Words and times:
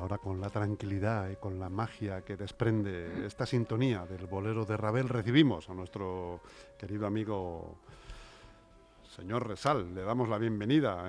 Ahora 0.00 0.16
con 0.16 0.40
la 0.40 0.48
tranquilidad 0.48 1.28
y 1.28 1.36
con 1.36 1.58
la 1.58 1.68
magia 1.68 2.22
que 2.22 2.34
desprende 2.34 3.26
esta 3.26 3.44
sintonía 3.44 4.06
del 4.06 4.26
bolero 4.26 4.64
de 4.64 4.74
Ravel, 4.74 5.10
recibimos 5.10 5.68
a 5.68 5.74
nuestro 5.74 6.40
querido 6.78 7.06
amigo 7.06 7.76
señor 9.04 9.46
Resal. 9.46 9.94
Le 9.94 10.02
damos 10.02 10.26
la 10.30 10.38
bienvenida. 10.38 11.04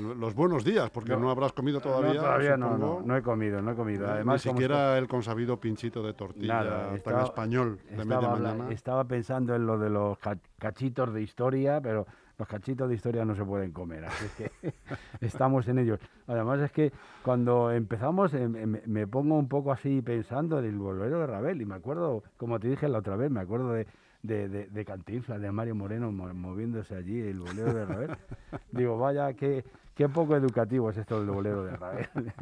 los 0.00 0.34
buenos 0.34 0.64
días, 0.64 0.90
porque 0.90 1.16
no, 1.16 1.30
habrás 1.30 1.52
comido 1.52 1.80
todavía. 1.80 2.14
No, 2.14 2.20
todavía 2.20 2.56
no, 2.56 3.00
no, 3.04 3.16
he 3.16 3.22
comido, 3.22 3.62
no 3.62 3.70
he 3.70 3.76
comido. 3.76 4.08
Además, 4.08 4.44
Ni 4.44 4.50
siquiera 4.50 4.98
el 4.98 5.06
consabido 5.06 5.60
pinchito 5.60 6.02
de 6.02 6.12
tortilla 6.14 6.98
tan 7.04 7.20
español 7.20 7.78
de 7.88 8.04
media 8.04 8.30
mañana. 8.30 8.68
Estaba 8.70 9.04
pensando 9.04 9.54
en 9.54 9.64
lo 9.64 9.78
de 9.78 9.90
los 9.90 10.18
cachitos 10.58 11.14
de 11.14 11.22
historia, 11.22 11.80
pero 11.80 12.04
los 12.38 12.46
cachitos 12.46 12.88
de 12.88 12.94
historia 12.94 13.24
no 13.24 13.34
se 13.34 13.44
pueden 13.44 13.72
comer, 13.72 14.04
así 14.04 14.26
que 14.36 14.52
estamos 15.20 15.66
en 15.66 15.78
ellos. 15.78 15.98
Además 16.28 16.60
es 16.60 16.70
que 16.70 16.92
cuando 17.24 17.72
empezamos 17.72 18.32
eh, 18.32 18.48
me, 18.48 19.06
pongo 19.08 19.36
un 19.36 19.48
poco 19.48 19.72
así 19.72 20.00
pensando 20.02 20.62
del 20.62 20.78
bolero 20.78 21.20
de 21.20 21.26
Ravel 21.26 21.60
y 21.60 21.66
me 21.66 21.74
acuerdo, 21.74 22.22
como 22.36 22.60
te 22.60 22.68
dije 22.68 22.88
la 22.88 22.98
otra 22.98 23.16
vez, 23.16 23.30
me 23.30 23.40
acuerdo 23.40 23.72
de, 23.72 23.88
de, 24.22 24.48
de, 24.48 24.66
de 24.68 24.84
Cantinflas, 24.84 25.40
de 25.40 25.50
Mario 25.50 25.74
Moreno 25.74 26.12
moviéndose 26.12 26.94
allí, 26.94 27.20
el 27.20 27.40
bolero 27.40 27.74
de 27.74 27.84
Ravel. 27.84 28.10
Digo, 28.72 28.96
vaya, 28.98 29.32
qué, 29.34 29.64
qué 29.96 30.08
poco 30.08 30.36
educativo 30.36 30.90
es 30.90 30.96
esto 30.96 31.18
del 31.18 31.30
bolero 31.30 31.64
de 31.64 31.76
Ravel. 31.76 32.08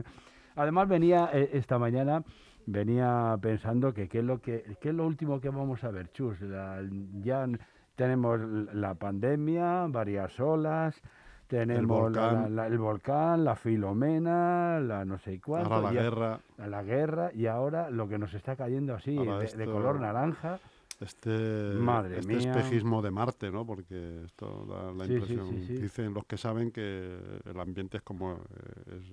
Además 0.56 0.88
venía 0.88 1.30
eh, 1.32 1.50
esta 1.54 1.78
mañana 1.78 2.22
venía 2.66 3.38
pensando 3.40 3.94
que 3.94 4.08
qué 4.08 4.18
es 4.18 4.24
lo 4.24 4.40
que 4.40 4.76
qué 4.80 4.88
es 4.88 4.94
lo 4.94 5.06
último 5.06 5.40
que 5.40 5.50
vamos 5.50 5.84
a 5.84 5.90
ver, 5.92 6.10
Chus, 6.10 6.36
ya 7.22 7.46
tenemos 7.96 8.40
la 8.72 8.94
pandemia, 8.94 9.86
varias 9.88 10.38
olas, 10.38 10.94
tenemos 11.46 11.80
el 11.80 12.78
volcán, 12.78 13.44
la, 13.44 13.56
filomena, 13.56 14.80
la 14.80 15.04
no 15.04 15.18
sé 15.18 15.40
cuánto. 15.40 15.74
Ahora 15.74 15.92
la 15.92 16.02
guerra. 16.02 16.40
La 16.58 16.82
guerra 16.82 17.30
y 17.34 17.46
ahora 17.46 17.90
lo 17.90 18.08
que 18.08 18.18
nos 18.18 18.34
está 18.34 18.56
cayendo 18.56 18.94
así, 18.94 19.16
de, 19.16 19.64
color 19.64 20.00
naranja. 20.00 20.60
Este, 21.00 21.74
Madre 21.78 22.20
este 22.20 22.38
espejismo 22.38 23.02
de 23.02 23.10
Marte, 23.10 23.50
¿no? 23.50 23.66
Porque 23.66 24.22
esto 24.24 24.64
da 24.66 24.92
la 24.92 25.04
impresión. 25.04 25.50
Dicen 25.66 26.14
los 26.14 26.24
que 26.24 26.38
saben 26.38 26.70
que 26.70 27.18
el 27.44 27.60
ambiente 27.60 27.98
es 27.98 28.02
como 28.02 28.40
es 28.86 29.12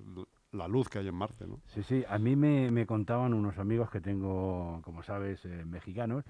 la 0.54 0.68
luz 0.68 0.88
que 0.88 1.00
hay 1.00 1.08
en 1.08 1.16
Marte, 1.16 1.46
¿no? 1.46 1.60
Sí, 1.68 1.84
sí. 1.84 2.04
A 2.08 2.18
mí 2.18 2.36
me, 2.36 2.72
me 2.72 2.86
contaban 2.86 3.34
unos 3.34 3.58
amigos 3.58 3.90
que 3.90 4.00
tengo, 4.00 4.82
como 4.84 5.04
sabes, 5.04 5.44
eh, 5.46 5.66
mexicanos, 5.66 6.24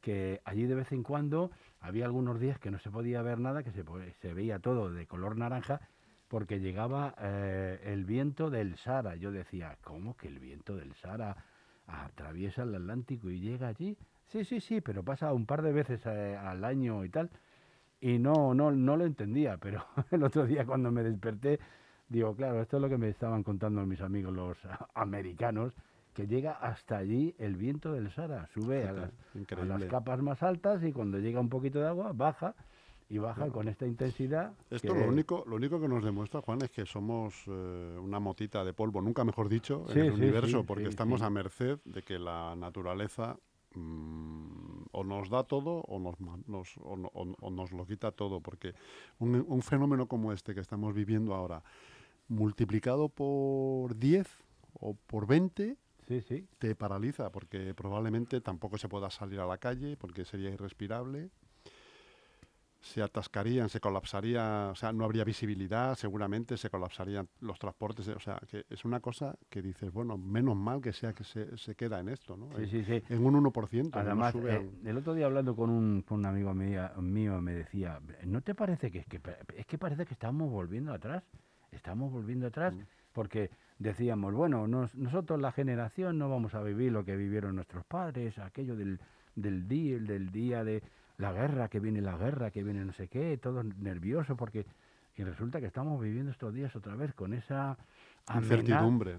que 0.00 0.40
allí 0.44 0.66
de 0.66 0.74
vez 0.74 0.92
en 0.92 1.02
cuando 1.02 1.50
había 1.80 2.06
algunos 2.06 2.40
días 2.40 2.58
que 2.58 2.70
no 2.70 2.78
se 2.78 2.90
podía 2.90 3.22
ver 3.22 3.38
nada, 3.38 3.62
que 3.62 3.72
se, 3.72 3.84
se 4.20 4.34
veía 4.34 4.58
todo 4.58 4.90
de 4.90 5.06
color 5.06 5.36
naranja, 5.36 5.80
porque 6.28 6.60
llegaba 6.60 7.14
eh, 7.18 7.80
el 7.84 8.04
viento 8.04 8.50
del 8.50 8.76
Sara. 8.76 9.16
Yo 9.16 9.32
decía, 9.32 9.76
¿cómo 9.82 10.16
que 10.16 10.28
el 10.28 10.38
viento 10.38 10.76
del 10.76 10.94
Sara 10.94 11.44
atraviesa 11.88 12.62
el 12.62 12.74
Atlántico 12.74 13.30
y 13.30 13.40
llega 13.40 13.66
allí? 13.66 13.98
Sí, 14.26 14.44
sí, 14.44 14.60
sí, 14.60 14.80
pero 14.80 15.02
pasa 15.02 15.32
un 15.32 15.44
par 15.44 15.60
de 15.62 15.72
veces 15.72 16.00
eh, 16.06 16.36
al 16.36 16.64
año 16.64 17.04
y 17.04 17.08
tal. 17.08 17.30
Y 18.00 18.18
no, 18.18 18.54
no, 18.54 18.70
no 18.70 18.96
lo 18.96 19.04
entendía, 19.04 19.56
pero 19.56 19.84
el 20.12 20.22
otro 20.22 20.46
día 20.46 20.64
cuando 20.64 20.92
me 20.92 21.02
desperté, 21.02 21.58
digo, 22.08 22.34
claro, 22.36 22.62
esto 22.62 22.76
es 22.76 22.82
lo 22.82 22.88
que 22.88 22.96
me 22.96 23.08
estaban 23.08 23.42
contando 23.42 23.84
mis 23.84 24.00
amigos 24.00 24.32
los 24.32 24.58
americanos, 24.94 25.74
que 26.14 26.26
llega 26.26 26.52
hasta 26.52 26.98
allí 26.98 27.34
el 27.38 27.56
viento 27.56 27.92
del 27.92 28.10
Sara, 28.10 28.48
sube 28.52 28.84
a 28.88 28.92
las, 28.92 29.84
capas 29.84 30.20
más 30.22 30.42
altas 30.42 30.82
y 30.84 30.92
cuando 30.92 31.18
llega 31.18 31.40
un 31.40 31.48
poquito 31.48 31.80
de 31.80 31.86
agua 31.86 32.12
baja 32.12 32.54
y 33.08 33.18
baja 33.18 33.48
con 33.50 33.68
esta 33.68 33.86
intensidad. 33.86 34.52
Esto 34.70 34.94
lo 34.94 35.08
único, 35.08 35.44
lo 35.46 35.56
único 35.56 35.80
que 35.80 35.88
nos 35.88 36.04
demuestra, 36.04 36.40
Juan, 36.42 36.62
es 36.62 36.70
que 36.70 36.86
somos 36.86 37.34
eh, 37.48 37.98
una 38.00 38.20
motita 38.20 38.64
de 38.64 38.72
polvo, 38.72 39.02
nunca 39.02 39.24
mejor 39.24 39.48
dicho, 39.48 39.84
en 39.90 39.98
el 39.98 40.12
universo, 40.12 40.64
porque 40.64 40.88
estamos 40.88 41.22
a 41.22 41.30
merced 41.30 41.78
de 41.84 42.02
que 42.02 42.18
la 42.18 42.54
naturaleza 42.56 43.36
mm, 43.74 44.82
o 44.92 45.04
nos 45.04 45.28
da 45.28 45.42
todo 45.42 45.80
o 45.88 45.98
nos, 45.98 46.76
o, 46.80 47.50
nos 47.50 47.72
lo 47.72 47.84
quita 47.84 48.12
todo, 48.12 48.40
porque 48.40 48.74
un, 49.18 49.44
un 49.46 49.62
fenómeno 49.62 50.06
como 50.06 50.32
este 50.32 50.54
que 50.54 50.60
estamos 50.60 50.94
viviendo 50.94 51.34
ahora, 51.34 51.64
multiplicado 52.28 53.08
por 53.08 53.96
10 53.96 54.28
o 54.74 54.94
por 54.94 55.26
20, 55.26 55.76
te 56.58 56.74
paraliza 56.74 57.30
porque 57.30 57.74
probablemente 57.74 58.40
tampoco 58.40 58.78
se 58.78 58.88
pueda 58.88 59.10
salir 59.10 59.40
a 59.40 59.46
la 59.46 59.58
calle 59.58 59.96
porque 59.96 60.24
sería 60.24 60.50
irrespirable. 60.50 61.30
Se 62.80 63.02
atascarían, 63.02 63.68
se 63.68 63.78
colapsaría, 63.78 64.70
o 64.72 64.74
sea, 64.74 64.90
no 64.90 65.04
habría 65.04 65.22
visibilidad, 65.22 65.94
seguramente 65.96 66.56
se 66.56 66.70
colapsarían 66.70 67.28
los 67.40 67.58
transportes, 67.58 68.08
o 68.08 68.18
sea, 68.18 68.40
que 68.48 68.64
es 68.70 68.86
una 68.86 69.00
cosa 69.00 69.36
que 69.50 69.60
dices, 69.60 69.92
bueno, 69.92 70.16
menos 70.16 70.56
mal 70.56 70.80
que 70.80 70.94
sea 70.94 71.12
que 71.12 71.22
se, 71.22 71.58
se 71.58 71.74
queda 71.74 72.00
en 72.00 72.08
esto, 72.08 72.38
¿no? 72.38 72.48
Sí, 72.56 72.66
sí, 72.66 72.84
sí. 72.84 73.02
En 73.10 73.24
un 73.24 73.34
1%. 73.34 73.90
Además, 73.92 74.34
eh, 74.34 74.70
el 74.82 74.96
otro 74.96 75.12
día 75.12 75.26
hablando 75.26 75.54
con 75.54 75.68
un, 75.68 76.00
con 76.00 76.20
un 76.20 76.26
amigo 76.26 76.54
mío, 76.54 76.90
mío, 77.02 77.38
me 77.42 77.52
decía, 77.52 78.00
¿no 78.24 78.40
te 78.40 78.54
parece 78.54 78.90
que 78.90 79.00
es, 79.00 79.06
que 79.06 79.20
es 79.56 79.66
que 79.66 79.76
parece 79.76 80.06
que 80.06 80.14
estamos 80.14 80.50
volviendo 80.50 80.94
atrás? 80.94 81.22
Estamos 81.70 82.10
volviendo 82.10 82.46
atrás 82.46 82.74
mm. 82.74 82.80
Porque 83.12 83.50
decíamos, 83.78 84.34
bueno, 84.34 84.66
nosotros 84.68 85.40
la 85.40 85.52
generación 85.52 86.18
no 86.18 86.28
vamos 86.28 86.54
a 86.54 86.62
vivir 86.62 86.92
lo 86.92 87.04
que 87.04 87.16
vivieron 87.16 87.56
nuestros 87.56 87.84
padres, 87.84 88.38
aquello 88.38 88.76
del, 88.76 89.00
del 89.34 89.66
día, 89.66 89.98
del 89.98 90.30
día 90.30 90.64
de 90.64 90.82
la 91.16 91.32
guerra, 91.32 91.68
que 91.68 91.80
viene 91.80 92.00
la 92.00 92.16
guerra, 92.16 92.50
que 92.50 92.62
viene 92.62 92.84
no 92.84 92.92
sé 92.92 93.08
qué, 93.08 93.36
todos 93.38 93.64
nerviosos 93.64 94.36
porque... 94.36 94.66
Y 95.16 95.24
resulta 95.24 95.60
que 95.60 95.66
estamos 95.66 96.00
viviendo 96.00 96.30
estos 96.30 96.54
días 96.54 96.74
otra 96.76 96.94
vez 96.94 97.12
con 97.12 97.34
esa 97.34 97.76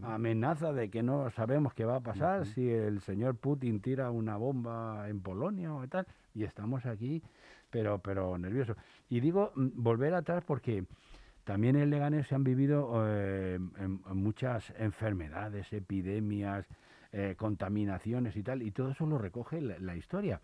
amenaza 0.04 0.72
de 0.74 0.90
que 0.90 1.04
no 1.04 1.30
sabemos 1.32 1.74
qué 1.74 1.86
va 1.86 1.98
a 1.98 2.00
pasar 2.00 2.46
si 2.46 2.70
el 2.70 3.02
señor 3.02 3.36
Putin 3.36 3.82
tira 3.82 4.10
una 4.10 4.38
bomba 4.38 5.10
en 5.10 5.22
Polonia 5.22 5.74
o 5.74 5.88
tal, 5.88 6.08
y 6.34 6.44
estamos 6.44 6.86
aquí, 6.86 7.22
pero, 7.70 8.00
pero 8.00 8.38
nerviosos. 8.38 8.78
Y 9.10 9.20
digo, 9.20 9.52
mm, 9.56 9.68
volver 9.76 10.14
atrás 10.14 10.44
porque 10.46 10.86
también 11.44 11.76
en 11.76 11.90
Leganés 11.90 12.28
se 12.28 12.36
han 12.36 12.44
vivido 12.44 13.04
eh, 13.08 13.60
muchas 14.14 14.72
enfermedades, 14.78 15.72
epidemias, 15.74 16.66
eh, 17.12 17.36
contaminaciones 17.38 18.36
y 18.36 18.44
tal, 18.44 18.62
y 18.62 18.72
todo 18.72 18.92
eso 18.92 19.06
lo 19.06 19.18
recoge 19.18 19.60
la, 19.60 19.96
historia. 19.96 20.40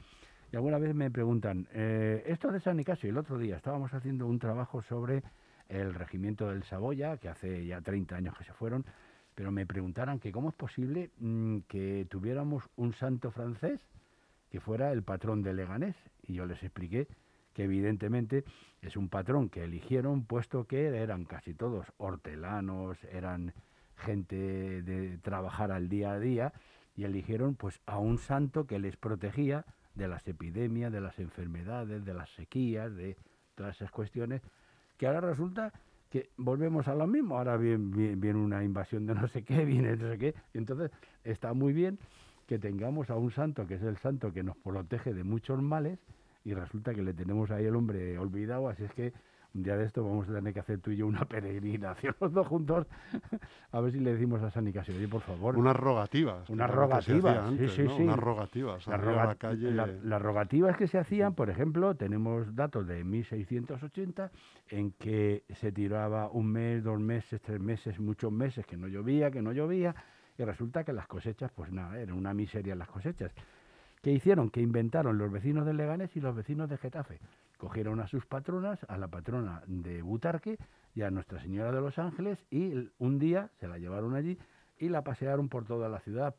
Y 0.52 0.56
alguna 0.56 0.80
vez 0.80 0.96
me 0.96 1.12
preguntan, 1.12 1.68
eh, 1.72 2.24
esto 2.26 2.52
de 2.52 2.60
San 2.60 2.78
Nicasio, 2.78 3.10
el 3.10 3.18
otro 3.18 3.38
día 3.38 3.58
estábamos 3.58 3.94
haciendo 3.94 4.26
un 4.26 4.40
trabajo 4.40 4.82
sobre 4.82 5.24
el 5.70 5.94
regimiento 5.94 6.50
del 6.50 6.64
Saboya, 6.64 7.18
que 7.18 7.30
hace 7.30 7.66
ya 7.66 7.82
30 7.82 8.16
años 8.16 8.38
que 8.38 8.44
se 8.44 8.54
fueron, 8.54 8.86
pero 9.36 9.52
me 9.52 9.66
preguntaran 9.66 10.20
que 10.20 10.32
cómo 10.32 10.50
es 10.50 10.56
posible 10.56 11.12
mm, 11.20 11.60
que 11.68 12.08
tuviéramos 12.10 12.64
un 12.76 12.94
santo 12.94 13.32
francés 13.32 13.80
que 14.50 14.60
fuera 14.60 14.92
el 14.92 15.04
patrón 15.04 15.44
de 15.44 15.54
Leganés. 15.54 15.96
Y 16.24 16.34
yo 16.34 16.46
les 16.46 16.62
expliqué 16.64 17.08
que 17.58 17.64
evidentemente 17.64 18.44
es 18.84 18.98
un 18.98 19.10
patrón 19.10 19.50
que 19.50 19.64
eligieron 19.64 20.26
puesto 20.26 20.68
que 20.68 20.86
eran 20.86 21.26
casi 21.26 21.56
todos 21.56 21.88
hortelanos, 21.98 23.04
eran 23.06 23.52
gente 23.96 24.84
de 24.84 25.18
trabajar 25.18 25.72
al 25.72 25.90
día 25.90 26.12
a 26.12 26.20
día 26.20 26.54
y 26.96 27.06
eligieron 27.06 27.56
pues 27.56 27.82
a 27.88 27.98
un 27.98 28.20
santo 28.20 28.68
que 28.68 28.78
les 28.78 28.96
protegía 28.96 29.66
de 29.96 30.08
las 30.08 30.28
epidemias, 30.28 30.92
de 30.92 31.02
las 31.02 31.18
enfermedades, 31.18 32.06
de 32.06 32.14
las 32.14 32.30
sequías, 32.30 32.96
de 32.96 33.18
todas 33.56 33.76
esas 33.78 33.90
cuestiones, 33.90 34.44
que 34.96 35.08
ahora 35.08 35.22
resulta 35.22 35.74
que 36.12 36.30
volvemos 36.38 36.88
a 36.88 36.94
lo 36.94 37.08
mismo, 37.08 37.40
ahora 37.40 37.58
viene, 37.58 38.16
viene 38.18 38.38
una 38.38 38.64
invasión 38.64 39.08
de 39.08 39.16
no 39.16 39.28
sé 39.30 39.44
qué, 39.44 39.66
viene 39.66 39.96
no 39.96 40.12
sé 40.12 40.20
qué, 40.20 40.36
entonces 40.54 40.92
está 41.24 41.56
muy 41.56 41.74
bien 41.74 41.98
que 42.46 42.60
tengamos 42.60 43.10
a 43.10 43.16
un 43.16 43.32
santo 43.32 43.66
que 43.66 43.74
es 43.74 43.82
el 43.82 43.98
santo 43.98 44.32
que 44.32 44.44
nos 44.44 44.56
protege 44.58 45.16
de 45.16 45.24
muchos 45.24 45.60
males, 45.60 45.98
y 46.48 46.54
resulta 46.54 46.94
que 46.94 47.02
le 47.02 47.14
tenemos 47.14 47.52
ahí 47.52 47.66
el 47.66 47.76
hombre 47.76 48.18
olvidado, 48.18 48.70
así 48.70 48.86
es 48.86 48.94
que 48.94 49.12
un 49.54 49.64
día 49.64 49.76
de 49.76 49.84
esto 49.84 50.02
vamos 50.02 50.30
a 50.30 50.34
tener 50.34 50.54
que 50.54 50.62
hacer 50.62 50.80
tú 50.80 50.92
y 50.92 50.96
yo 50.96 51.06
una 51.06 51.26
peregrinación 51.28 52.16
los 52.22 52.32
dos 52.32 52.48
juntos, 52.48 52.88
a 53.72 53.82
ver 53.82 53.92
si 53.92 54.00
le 54.00 54.14
decimos 54.14 54.42
a 54.42 54.50
San 54.50 54.64
Nicasio, 54.64 54.96
oye, 54.96 55.10
por 55.10 55.20
favor. 55.20 55.58
Unas 55.58 55.76
rogativas. 55.76 56.50
Unas 56.50 56.72
rogativas, 56.72 57.50
sí, 57.50 57.68
sí, 57.68 57.88
sí. 57.98 58.04
Unas 58.04 58.18
rogativas. 58.18 58.88
las 58.88 60.22
rogativas 60.22 60.78
que 60.78 60.88
se 60.88 60.98
hacían, 60.98 61.34
por 61.34 61.50
ejemplo, 61.50 61.96
tenemos 61.96 62.56
datos 62.56 62.88
de 62.88 63.04
1680 63.04 64.32
en 64.70 64.92
que 64.92 65.44
se 65.50 65.74
tiraba 65.74 66.30
un 66.32 66.50
mes, 66.50 66.82
dos 66.82 66.98
meses, 66.98 67.42
tres 67.42 67.60
meses, 67.60 68.00
muchos 68.00 68.32
meses 68.32 68.66
que 68.66 68.78
no 68.78 68.88
llovía, 68.88 69.32
que 69.32 69.42
no 69.42 69.52
llovía, 69.52 69.94
y 70.38 70.44
resulta 70.46 70.86
que 70.86 70.94
las 70.94 71.08
cosechas, 71.08 71.52
pues 71.54 71.74
nada, 71.74 72.00
eran 72.00 72.16
una 72.16 72.34
miseria 72.34 72.74
las 72.74 72.88
cosechas. 72.88 73.34
¿Qué 74.02 74.12
hicieron? 74.12 74.50
Que 74.50 74.62
inventaron 74.62 75.18
los 75.18 75.32
vecinos 75.32 75.66
de 75.66 75.74
Leganés 75.74 76.16
y 76.16 76.22
los 76.22 76.36
vecinos 76.36 76.70
de 76.70 76.78
Getafe. 76.78 77.20
Cogieron 77.58 78.00
a 78.00 78.08
sus 78.08 78.26
patronas, 78.26 78.80
a 78.88 78.98
la 78.98 79.08
patrona 79.08 79.64
de 79.68 80.02
Butarque 80.02 80.58
y 80.94 81.02
a 81.02 81.12
Nuestra 81.12 81.42
Señora 81.42 81.72
de 81.72 81.82
los 81.82 81.98
Ángeles 81.98 82.38
y 82.52 82.90
un 83.00 83.20
día 83.20 83.50
se 83.60 83.68
la 83.68 83.80
llevaron 83.80 84.16
allí 84.16 84.38
y 84.80 84.90
la 84.90 85.04
pasearon 85.04 85.50
por 85.50 85.66
toda 85.66 85.90
la 85.90 86.00
ciudad 86.02 86.36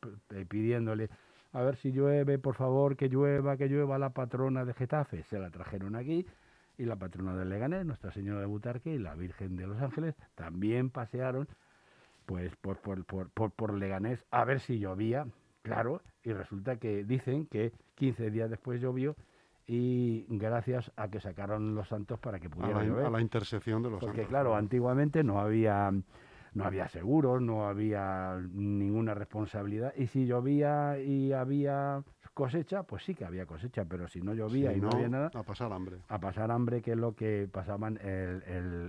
pidiéndole 0.48 1.10
a 1.52 1.62
ver 1.62 1.76
si 1.76 1.92
llueve, 1.92 2.38
por 2.38 2.54
favor, 2.54 2.96
que 2.96 3.08
llueva, 3.08 3.56
que 3.56 3.68
llueva 3.68 3.98
la 3.98 4.10
patrona 4.10 4.64
de 4.64 4.74
Getafe. 4.74 5.24
Se 5.24 5.38
la 5.38 5.50
trajeron 5.50 5.96
aquí 5.96 6.26
y 6.76 6.84
la 6.84 6.96
patrona 6.96 7.34
de 7.34 7.44
Leganés, 7.44 7.84
Nuestra 7.84 8.12
Señora 8.12 8.40
de 8.40 8.46
Butarque 8.46 8.94
y 8.94 8.98
la 8.98 9.14
Virgen 9.14 9.56
de 9.56 9.66
los 9.66 9.80
Ángeles 9.80 10.14
también 10.34 10.90
pasearon 10.90 11.48
pues 12.26 12.54
por, 12.56 12.76
por, 12.78 13.04
por, 13.04 13.50
por, 13.50 13.74
Leganés 13.74 14.22
a 14.30 14.44
ver 14.44 14.60
si 14.60 14.78
llovía, 14.78 15.26
claro, 15.68 16.02
y 16.22 16.32
resulta 16.32 16.76
que 16.76 17.04
dicen 17.04 17.46
que 17.46 17.72
15 17.94 18.30
días 18.30 18.50
después 18.50 18.80
llovió 18.80 19.16
y 19.66 20.24
gracias 20.28 20.90
a 20.96 21.08
que 21.08 21.20
sacaron 21.20 21.74
los 21.74 21.88
santos 21.88 22.18
para 22.18 22.40
que 22.40 22.48
pudiera 22.48 22.78
a 22.78 22.82
la, 22.82 22.88
llover. 22.88 23.06
A 23.06 23.10
la 23.10 23.20
intersección 23.20 23.82
de 23.82 23.90
los 23.90 24.00
Porque 24.00 24.18
santos. 24.18 24.30
claro, 24.30 24.56
antiguamente 24.56 25.22
no 25.22 25.40
había 25.40 25.92
no 26.54 26.64
había 26.64 26.88
seguros, 26.88 27.42
no 27.42 27.68
había 27.68 28.40
ninguna 28.50 29.14
responsabilidad 29.14 29.92
y 29.96 30.06
si 30.06 30.26
llovía 30.26 30.98
y 30.98 31.32
había 31.32 32.02
cosecha, 32.32 32.84
pues 32.84 33.04
sí 33.04 33.14
que 33.14 33.24
había 33.24 33.46
cosecha, 33.46 33.84
pero 33.84 34.08
si 34.08 34.22
no 34.22 34.32
llovía 34.32 34.72
y 34.72 34.80
no, 34.80 34.90
había 34.90 35.08
nada... 35.08 35.30
A 35.34 35.42
pasar 35.42 35.72
hambre. 35.72 35.98
A 36.08 36.18
pasar 36.18 36.50
hambre, 36.50 36.80
que 36.80 36.92
es 36.92 36.96
lo 36.96 37.14
que 37.14 37.48
pasaban 37.52 37.98
el, 38.00 38.42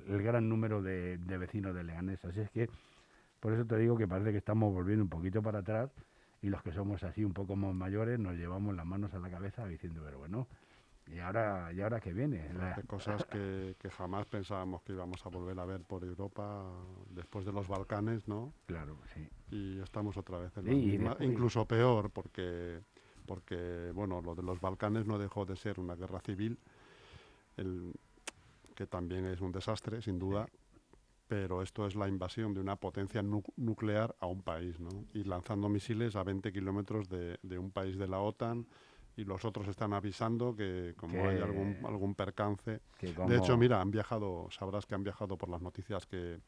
el, 0.08 0.22
gran 0.22 0.48
número 0.48 0.82
de, 0.82 1.18
de, 1.18 1.38
vecinos 1.38 1.74
de 1.76 1.84
Leganés. 1.84 2.24
Así 2.26 2.40
es 2.42 2.52
que, 2.52 2.70
por 3.40 3.54
eso 3.54 3.66
te 3.66 3.76
digo 3.78 3.98
que 3.98 4.08
parece 4.08 4.32
que 4.32 4.38
estamos 4.38 4.72
volviendo 4.72 5.04
un 5.04 5.10
poquito 5.10 5.42
para 5.42 5.60
atrás 5.60 5.90
y 6.42 6.50
los 6.50 6.62
que 6.64 6.72
somos 6.72 7.04
así 7.04 7.24
un 7.24 7.34
poco 7.34 7.56
más 7.56 7.74
mayores 7.74 8.20
nos 8.20 8.36
llevamos 8.36 8.76
las 8.76 8.86
manos 8.86 9.14
a 9.14 9.20
la 9.20 9.30
cabeza 9.30 9.68
diciendo, 9.68 10.02
pero 10.06 10.20
bueno, 10.20 10.48
¿y 11.08 11.20
ahora, 11.20 11.72
y 11.74 11.82
ahora 11.82 12.00
qué 12.00 12.14
viene? 12.14 12.50
Hace 12.62 12.84
cosas 12.84 13.26
que, 13.32 13.76
que, 13.80 13.90
jamás 13.90 14.26
pensábamos 14.28 14.82
que 14.84 14.94
íbamos 14.94 15.26
a 15.26 15.30
volver 15.30 15.60
a 15.60 15.66
ver 15.66 15.82
por 15.82 16.04
Europa 16.04 16.64
después 17.10 17.46
de 17.46 17.52
los 17.52 17.68
Balcanes, 17.68 18.28
¿no? 18.28 18.54
Claro, 18.66 18.98
sí. 19.14 19.28
Y 19.52 19.80
estamos 19.80 20.16
otra 20.18 20.38
vez 20.38 20.56
en 20.58 20.66
la 20.66 20.72
misma, 20.72 21.18
incluso 21.20 21.66
peor, 21.66 22.10
porque 22.12 22.82
porque 23.26 23.92
bueno, 23.94 24.22
lo 24.22 24.34
de 24.34 24.42
los 24.42 24.60
Balcanes 24.60 25.06
no 25.06 25.20
dejó 25.20 25.46
de 25.46 25.56
ser 25.56 25.80
una 25.80 25.96
guerra 25.96 26.20
civil, 26.20 26.58
el, 27.58 27.94
que 28.74 28.88
también 28.88 29.26
es 29.26 29.40
un 29.40 29.52
desastre, 29.52 30.02
sin 30.02 30.18
duda, 30.18 30.48
pero 31.30 31.62
esto 31.62 31.86
es 31.86 31.96
la 31.96 32.08
invasión 32.08 32.56
de 32.56 32.60
una 32.60 32.76
potencia 32.76 33.22
nuclear 33.22 34.16
a 34.20 34.26
un 34.26 34.42
país, 34.42 34.80
¿no? 34.80 34.90
Y 35.14 35.24
lanzando 35.26 35.70
misiles 35.70 36.16
a 36.16 36.24
20 36.24 36.52
kilómetros 36.52 37.08
de, 37.08 37.38
de, 37.44 37.60
un 37.60 37.70
país 37.70 38.00
de 38.00 38.08
la 38.08 38.20
OTAN 38.20 38.66
y 39.16 39.26
los 39.26 39.46
otros 39.46 39.68
están 39.68 39.94
avisando 39.94 40.56
que 40.56 40.96
como 40.98 41.30
hay 41.30 41.38
algún, 41.38 41.78
algún 41.86 42.16
percance... 42.16 42.82
De 43.00 43.38
hecho, 43.38 43.58
mira, 43.58 43.80
han 43.80 43.92
viajado, 43.92 44.48
sabrás 44.50 44.88
que 44.88 44.96
han 44.96 45.04
viajado 45.04 45.38
por 45.38 45.50
las 45.50 45.62
noticias 45.62 46.08
que 46.08 46.40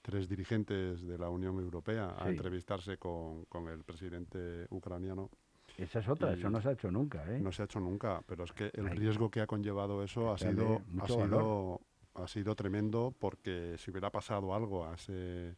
tres 0.00 0.28
dirigentes 0.28 1.04
de 1.04 1.18
la 1.18 1.28
Unión 1.28 1.58
Europea 1.58 2.14
a 2.16 2.28
entrevistarse 2.28 2.98
con, 2.98 3.46
con 3.46 3.66
el 3.66 3.82
presidente 3.82 4.68
ucraniano 4.70 5.28
esa 5.76 6.00
es 6.00 6.08
otra, 6.08 6.34
eso 6.34 6.50
no 6.50 6.60
se 6.60 6.68
ha 6.68 6.72
hecho 6.72 6.90
nunca. 6.90 7.24
¿eh? 7.28 7.38
No 7.40 7.52
se 7.52 7.62
ha 7.62 7.64
hecho 7.64 7.80
nunca, 7.80 8.22
pero 8.26 8.44
es 8.44 8.52
que 8.52 8.70
el 8.74 8.90
riesgo 8.90 9.30
que 9.30 9.40
ha 9.40 9.46
conllevado 9.46 10.02
eso 10.02 10.30
ha 10.30 10.36
sido, 10.36 10.82
ha 11.00 11.06
sido, 11.06 11.80
ha 12.14 12.26
sido 12.26 12.54
tremendo 12.54 13.14
porque 13.18 13.76
si 13.78 13.90
hubiera 13.90 14.10
pasado 14.10 14.54
algo 14.54 14.86
a 14.86 14.94
ese, 14.94 15.54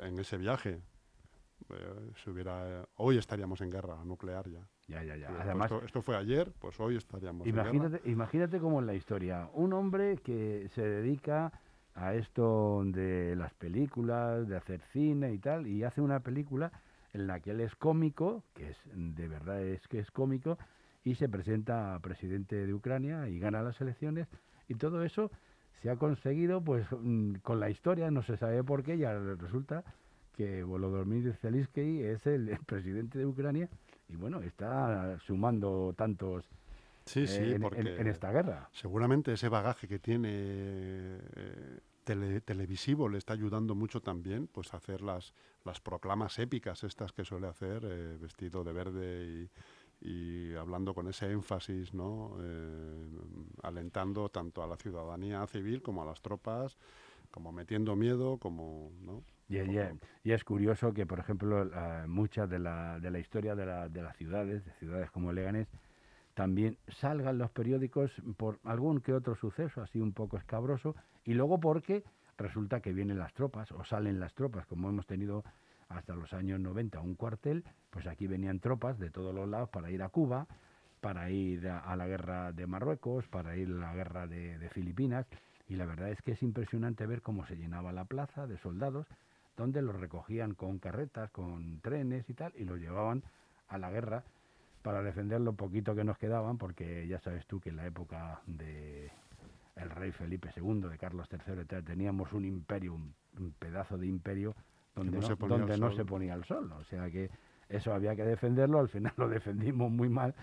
en 0.00 0.18
ese 0.18 0.36
viaje, 0.36 0.80
eh, 1.70 2.30
hubiera, 2.30 2.86
hoy 2.96 3.18
estaríamos 3.18 3.60
en 3.60 3.70
guerra 3.70 4.04
nuclear 4.04 4.48
ya. 4.48 4.66
Ya, 4.88 5.02
ya, 5.04 5.16
ya. 5.16 5.28
Además, 5.40 5.70
esto, 5.84 6.02
fue 6.02 6.16
ayer, 6.16 6.52
pues 6.58 6.78
hoy 6.80 6.96
estaríamos 6.96 7.46
imagínate, 7.46 7.96
en 7.96 8.02
guerra. 8.02 8.10
Imagínate 8.10 8.58
cómo 8.58 8.80
en 8.80 8.86
la 8.86 8.94
historia, 8.94 9.48
un 9.54 9.72
hombre 9.72 10.18
que 10.18 10.68
se 10.74 10.82
dedica 10.82 11.52
a 11.94 12.14
esto 12.14 12.82
de 12.84 13.36
las 13.36 13.54
películas, 13.54 14.48
de 14.48 14.56
hacer 14.56 14.80
cine 14.92 15.32
y 15.32 15.38
tal, 15.38 15.66
y 15.66 15.84
hace 15.84 16.00
una 16.00 16.20
película 16.20 16.72
en 17.12 17.26
la 17.26 17.40
que 17.40 17.50
él 17.50 17.60
es 17.60 17.74
cómico, 17.76 18.42
que 18.54 18.70
es 18.70 18.78
de 18.92 19.28
verdad 19.28 19.62
es 19.62 19.86
que 19.88 19.98
es 19.98 20.10
cómico, 20.10 20.58
y 21.04 21.14
se 21.14 21.28
presenta 21.28 21.94
a 21.94 22.00
presidente 22.00 22.66
de 22.66 22.74
Ucrania 22.74 23.28
y 23.28 23.38
gana 23.38 23.62
las 23.62 23.80
elecciones, 23.80 24.28
y 24.68 24.74
todo 24.74 25.02
eso 25.04 25.30
se 25.82 25.90
ha 25.90 25.96
conseguido 25.96 26.62
pues 26.62 26.86
mm, 26.90 27.34
con 27.42 27.60
la 27.60 27.68
historia, 27.68 28.10
no 28.10 28.22
se 28.22 28.36
sabe 28.36 28.62
por 28.62 28.84
qué, 28.84 28.96
ya 28.96 29.18
resulta 29.18 29.84
que 30.36 30.62
Volodymyr 30.62 31.34
Zelensky 31.34 32.02
es 32.02 32.24
el, 32.26 32.56
presidente 32.66 33.18
de 33.18 33.26
Ucrania 33.26 33.68
y 34.08 34.16
bueno, 34.16 34.40
está 34.40 35.18
sumando 35.20 35.94
tantos 35.96 36.48
sí, 37.04 37.26
sí, 37.26 37.42
eh, 37.42 37.58
en, 37.98 38.06
esta 38.06 38.30
guerra. 38.30 38.68
Seguramente 38.72 39.32
ese 39.32 39.48
bagaje 39.48 39.88
que 39.88 39.98
tiene 39.98 40.28
eh, 40.30 41.80
televisivo 42.44 43.08
le 43.08 43.18
está 43.18 43.32
ayudando 43.32 43.74
mucho 43.74 44.00
también 44.00 44.46
pues 44.46 44.72
a 44.74 44.76
hacer 44.76 45.02
las, 45.02 45.34
las 45.64 45.80
proclamas 45.80 46.38
épicas 46.38 46.84
estas 46.84 47.12
que 47.12 47.24
suele 47.24 47.48
hacer 47.48 47.82
eh, 47.84 48.16
vestido 48.20 48.62
de 48.62 48.72
verde 48.72 49.26
y, 49.26 49.50
hablando 50.58 50.94
con 50.94 51.08
ese 51.08 51.30
énfasis 51.30 51.94
no 51.94 52.36
eh, 52.40 53.06
alentando 53.62 54.28
tanto 54.28 54.62
a 54.62 54.66
la 54.66 54.76
ciudadanía 54.76 55.46
civil 55.46 55.82
como 55.82 56.02
a 56.02 56.04
las 56.04 56.20
tropas 56.20 56.78
como 57.30 57.52
metiendo 57.52 57.96
miedo 57.96 58.38
como 58.38 58.90
¿no? 59.00 59.22
y, 59.48 59.58
y, 60.24 60.32
es 60.32 60.44
curioso 60.44 60.92
que 60.92 61.06
por 61.06 61.18
ejemplo 61.18 61.70
mucha 62.06 62.46
de 62.46 62.58
la, 62.58 62.98
de 63.00 63.10
la 63.10 63.18
historia 63.18 63.54
de, 63.54 63.66
la, 63.66 63.88
de 63.88 64.02
las 64.02 64.16
ciudades 64.16 64.64
de 64.64 64.72
ciudades 64.72 65.10
como 65.10 65.32
Leganés 65.32 65.68
también 66.34 66.78
salgan 66.88 67.38
los 67.38 67.50
periódicos 67.50 68.10
por 68.36 68.58
algún 68.64 69.00
que 69.00 69.12
otro 69.12 69.34
suceso 69.36 69.82
así 69.82 70.00
un 70.00 70.12
poco 70.12 70.36
escabroso 70.36 70.96
y 71.24 71.34
luego 71.34 71.60
porque 71.60 72.04
resulta 72.38 72.80
que 72.80 72.92
vienen 72.92 73.18
las 73.18 73.32
tropas 73.34 73.70
o 73.72 73.84
salen 73.84 74.20
las 74.20 74.34
tropas, 74.34 74.66
como 74.66 74.88
hemos 74.88 75.06
tenido 75.06 75.44
hasta 75.94 76.14
los 76.14 76.32
años 76.32 76.60
90 76.60 77.00
un 77.00 77.14
cuartel, 77.14 77.64
pues 77.90 78.06
aquí 78.06 78.26
venían 78.26 78.60
tropas 78.60 78.98
de 78.98 79.10
todos 79.10 79.34
los 79.34 79.48
lados 79.48 79.68
para 79.70 79.90
ir 79.90 80.02
a 80.02 80.08
Cuba, 80.08 80.46
para 81.00 81.30
ir 81.30 81.68
a, 81.68 81.94
la 81.96 82.06
guerra 82.06 82.52
de 82.52 82.66
Marruecos, 82.66 83.26
para 83.28 83.56
ir 83.56 83.68
a 83.68 83.80
la 83.80 83.94
guerra 83.94 84.26
de, 84.26 84.58
de 84.58 84.68
Filipinas 84.70 85.26
y 85.68 85.76
la 85.76 85.86
verdad 85.86 86.10
es 86.10 86.20
que 86.22 86.32
es 86.32 86.42
impresionante 86.42 87.06
ver 87.06 87.22
cómo 87.22 87.46
se 87.46 87.56
llenaba 87.56 87.92
la 87.92 88.04
plaza 88.04 88.46
de 88.46 88.58
soldados 88.58 89.06
donde 89.56 89.82
los 89.82 89.98
recogían 89.98 90.54
con 90.54 90.78
carretas, 90.78 91.30
con 91.30 91.80
trenes 91.80 92.28
y 92.28 92.34
tal, 92.34 92.52
y 92.56 92.64
los 92.64 92.78
llevaban 92.78 93.22
a 93.68 93.78
la 93.78 93.90
guerra 93.90 94.24
para 94.82 95.02
defender 95.02 95.40
lo 95.40 95.54
poquito 95.54 95.94
que 95.94 96.04
nos 96.04 96.18
quedaban, 96.18 96.58
porque 96.58 97.06
ya 97.06 97.20
sabes 97.20 97.46
tú 97.46 97.60
que 97.60 97.70
en 97.70 97.76
la 97.76 97.86
época 97.86 98.40
de 98.46 99.10
el 99.76 99.90
rey 99.90 100.12
Felipe 100.12 100.50
II, 100.54 100.88
de 100.90 100.98
Carlos 100.98 101.28
III, 101.30 101.82
teníamos 101.82 102.32
un 102.32 102.44
imperio, 102.44 102.94
un, 102.94 103.14
pedazo 103.58 103.96
de 103.96 104.06
imperio 104.06 104.54
donde, 104.94 105.18
no, 105.18 105.26
se, 105.26 105.36
ponía 105.36 105.58
donde 105.58 105.78
no 105.78 105.92
se 105.92 106.04
ponía 106.04 106.34
el 106.34 106.44
sol. 106.44 106.72
O 106.72 106.84
sea 106.84 107.10
que 107.10 107.30
eso 107.68 107.92
había 107.92 108.14
que 108.14 108.24
defenderlo, 108.24 108.78
al 108.80 108.88
final 108.88 109.12
lo 109.16 109.28
defendimos 109.28 109.90
muy 109.90 110.08
mal 110.08 110.34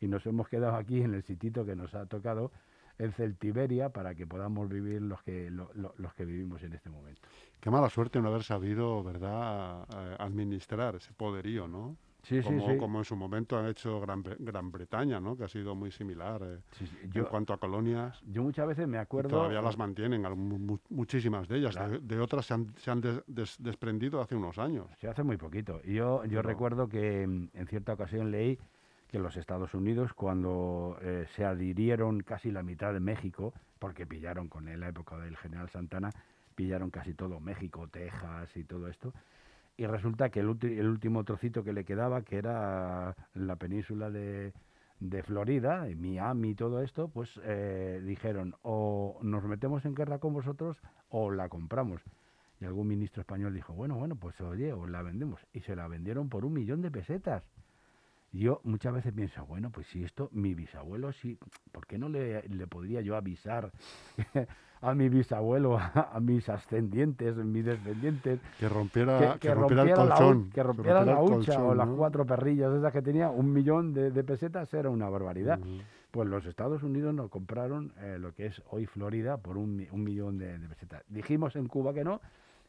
y 0.00 0.08
nos 0.08 0.26
hemos 0.26 0.48
quedado 0.48 0.76
aquí 0.76 1.02
en 1.02 1.14
el 1.14 1.22
sitito 1.22 1.64
que 1.64 1.76
nos 1.76 1.94
ha 1.94 2.06
tocado 2.06 2.52
en 2.98 3.12
Celtiberia 3.12 3.90
para 3.90 4.14
que 4.14 4.26
podamos 4.26 4.68
vivir 4.68 5.02
los 5.02 5.22
que, 5.22 5.50
los 5.50 6.14
que 6.14 6.24
vivimos 6.24 6.62
en 6.62 6.72
este 6.72 6.88
momento. 6.88 7.20
Qué 7.60 7.70
mala 7.70 7.90
suerte 7.90 8.20
no 8.20 8.28
haber 8.28 8.42
sabido, 8.42 9.02
¿verdad?, 9.02 9.86
administrar 10.18 10.96
ese 10.96 11.12
poderío, 11.12 11.68
¿no? 11.68 11.96
Sí, 12.26 12.40
como, 12.42 12.66
sí, 12.66 12.76
como 12.76 12.98
en 12.98 13.04
su 13.04 13.14
momento 13.14 13.56
han 13.56 13.66
hecho 13.66 14.00
Gran, 14.00 14.24
Gran 14.40 14.72
Bretaña, 14.72 15.20
¿no? 15.20 15.36
que 15.36 15.44
ha 15.44 15.48
sido 15.48 15.76
muy 15.76 15.92
similar 15.92 16.42
eh, 16.42 16.58
en 17.14 17.24
cuanto 17.26 17.52
a 17.52 17.58
colonias. 17.58 18.20
Yo 18.26 18.42
muchas 18.42 18.66
veces 18.66 18.88
me 18.88 18.98
acuerdo... 18.98 19.28
Todavía 19.28 19.62
las 19.62 19.78
mantienen, 19.78 20.26
muchísimas 20.90 21.46
de 21.46 21.58
ellas. 21.58 21.76
De, 22.02 22.18
otras 22.18 22.46
se 22.46 22.54
han, 22.54 22.74
se 22.78 22.90
han 22.90 23.00
desprendido 23.58 24.20
hace 24.20 24.34
unos 24.34 24.58
años. 24.58 24.88
Sí, 25.00 25.06
hace 25.06 25.22
muy 25.22 25.36
poquito. 25.36 25.80
Y 25.84 25.94
yo, 25.94 26.24
yo 26.24 26.42
recuerdo 26.42 26.88
que 26.88 27.24
mm, 27.24 27.50
en 27.54 27.66
cierta 27.68 27.92
ocasión 27.92 28.32
leí 28.32 28.58
que 29.06 29.20
los 29.20 29.36
Estados 29.36 29.72
Unidos, 29.74 30.12
cuando 30.12 30.98
eh, 31.02 31.26
se 31.36 31.44
adhirieron 31.44 32.22
casi 32.22 32.50
la 32.50 32.64
mitad 32.64 32.92
de 32.92 32.98
México, 32.98 33.54
porque 33.78 34.04
pillaron 34.04 34.48
con 34.48 34.64
la 34.64 34.88
época 34.88 35.16
del 35.18 35.36
general 35.36 35.70
Santana, 35.70 36.10
pillaron 36.56 36.90
casi 36.90 37.14
todo 37.14 37.38
México, 37.38 37.86
Texas 37.86 38.56
y 38.56 38.64
todo 38.64 38.88
esto, 38.88 39.12
y 39.76 39.86
resulta 39.86 40.30
que 40.30 40.40
el, 40.40 40.48
último 40.48 41.24
trocito 41.24 41.62
que 41.62 41.72
le 41.72 41.84
quedaba, 41.84 42.22
que 42.22 42.36
era 42.36 43.14
la 43.34 43.56
península 43.56 44.10
de, 44.10 44.52
de 45.00 45.22
Florida, 45.22 45.86
Miami 45.96 46.50
y 46.50 46.54
todo 46.54 46.82
esto, 46.82 47.08
pues 47.08 47.40
eh, 47.44 48.00
dijeron 48.04 48.54
o 48.62 49.18
nos 49.22 49.44
metemos 49.44 49.84
en 49.84 49.94
guerra 49.94 50.18
con 50.18 50.32
vosotros 50.32 50.78
o 51.10 51.30
la 51.30 51.48
compramos. 51.48 52.00
Y 52.58 52.64
algún 52.64 52.88
ministro 52.88 53.20
español 53.20 53.52
dijo, 53.52 53.74
bueno, 53.74 53.96
bueno, 53.96 54.16
pues 54.16 54.40
oye, 54.40 54.72
os 54.72 54.88
la 54.88 55.02
vendemos. 55.02 55.40
Y 55.52 55.60
se 55.60 55.76
la 55.76 55.88
vendieron 55.88 56.30
por 56.30 56.46
un 56.46 56.54
millón 56.54 56.80
de 56.80 56.90
pesetas. 56.90 57.44
Yo 58.32 58.60
muchas 58.64 58.94
veces 58.94 59.12
pienso, 59.12 59.44
bueno, 59.46 59.70
pues 59.70 59.86
si 59.88 60.04
esto, 60.04 60.30
mi 60.32 60.54
bisabuelo, 60.54 61.12
sí, 61.12 61.38
¿por 61.70 61.86
qué 61.86 61.98
no 61.98 62.08
le, 62.08 62.48
le 62.48 62.66
podría 62.66 63.02
yo 63.02 63.14
avisar 63.16 63.72
a 64.80 64.94
mi 64.94 65.08
bisabuelo, 65.08 65.78
a, 65.78 66.18
mis 66.20 66.48
ascendientes, 66.48 67.36
mis 67.36 67.64
descendientes. 67.64 68.40
Que 68.58 68.68
rompiera, 68.68 69.36
que, 69.38 69.54
rompiera, 69.54 69.82
el 69.82 69.94
colchón. 69.94 70.46
La, 70.48 70.54
que 70.54 70.62
rompiera, 70.62 71.04
la 71.04 71.22
hucha 71.22 71.62
o 71.62 71.74
las 71.74 71.88
cuatro 71.88 72.26
perrillas 72.26 72.72
esas 72.74 72.92
que 72.92 73.02
tenía, 73.02 73.30
un 73.30 73.52
millón 73.52 73.92
de, 73.94 74.24
pesetas 74.24 74.72
era 74.74 74.90
una 74.90 75.08
barbaridad. 75.08 75.58
Pues 76.10 76.28
los 76.28 76.46
Estados 76.46 76.82
Unidos 76.82 77.14
nos 77.14 77.30
compraron 77.30 77.92
eh, 77.98 78.16
lo 78.18 78.32
que 78.32 78.46
es 78.46 78.62
hoy 78.70 78.86
Florida 78.86 79.36
por 79.36 79.58
un, 79.58 79.86
un 79.90 80.04
millón 80.04 80.38
de, 80.38 80.58
pesetas. 80.68 81.02
Dijimos 81.08 81.56
en 81.56 81.68
Cuba 81.68 81.92
que 81.92 82.04
no, 82.04 82.20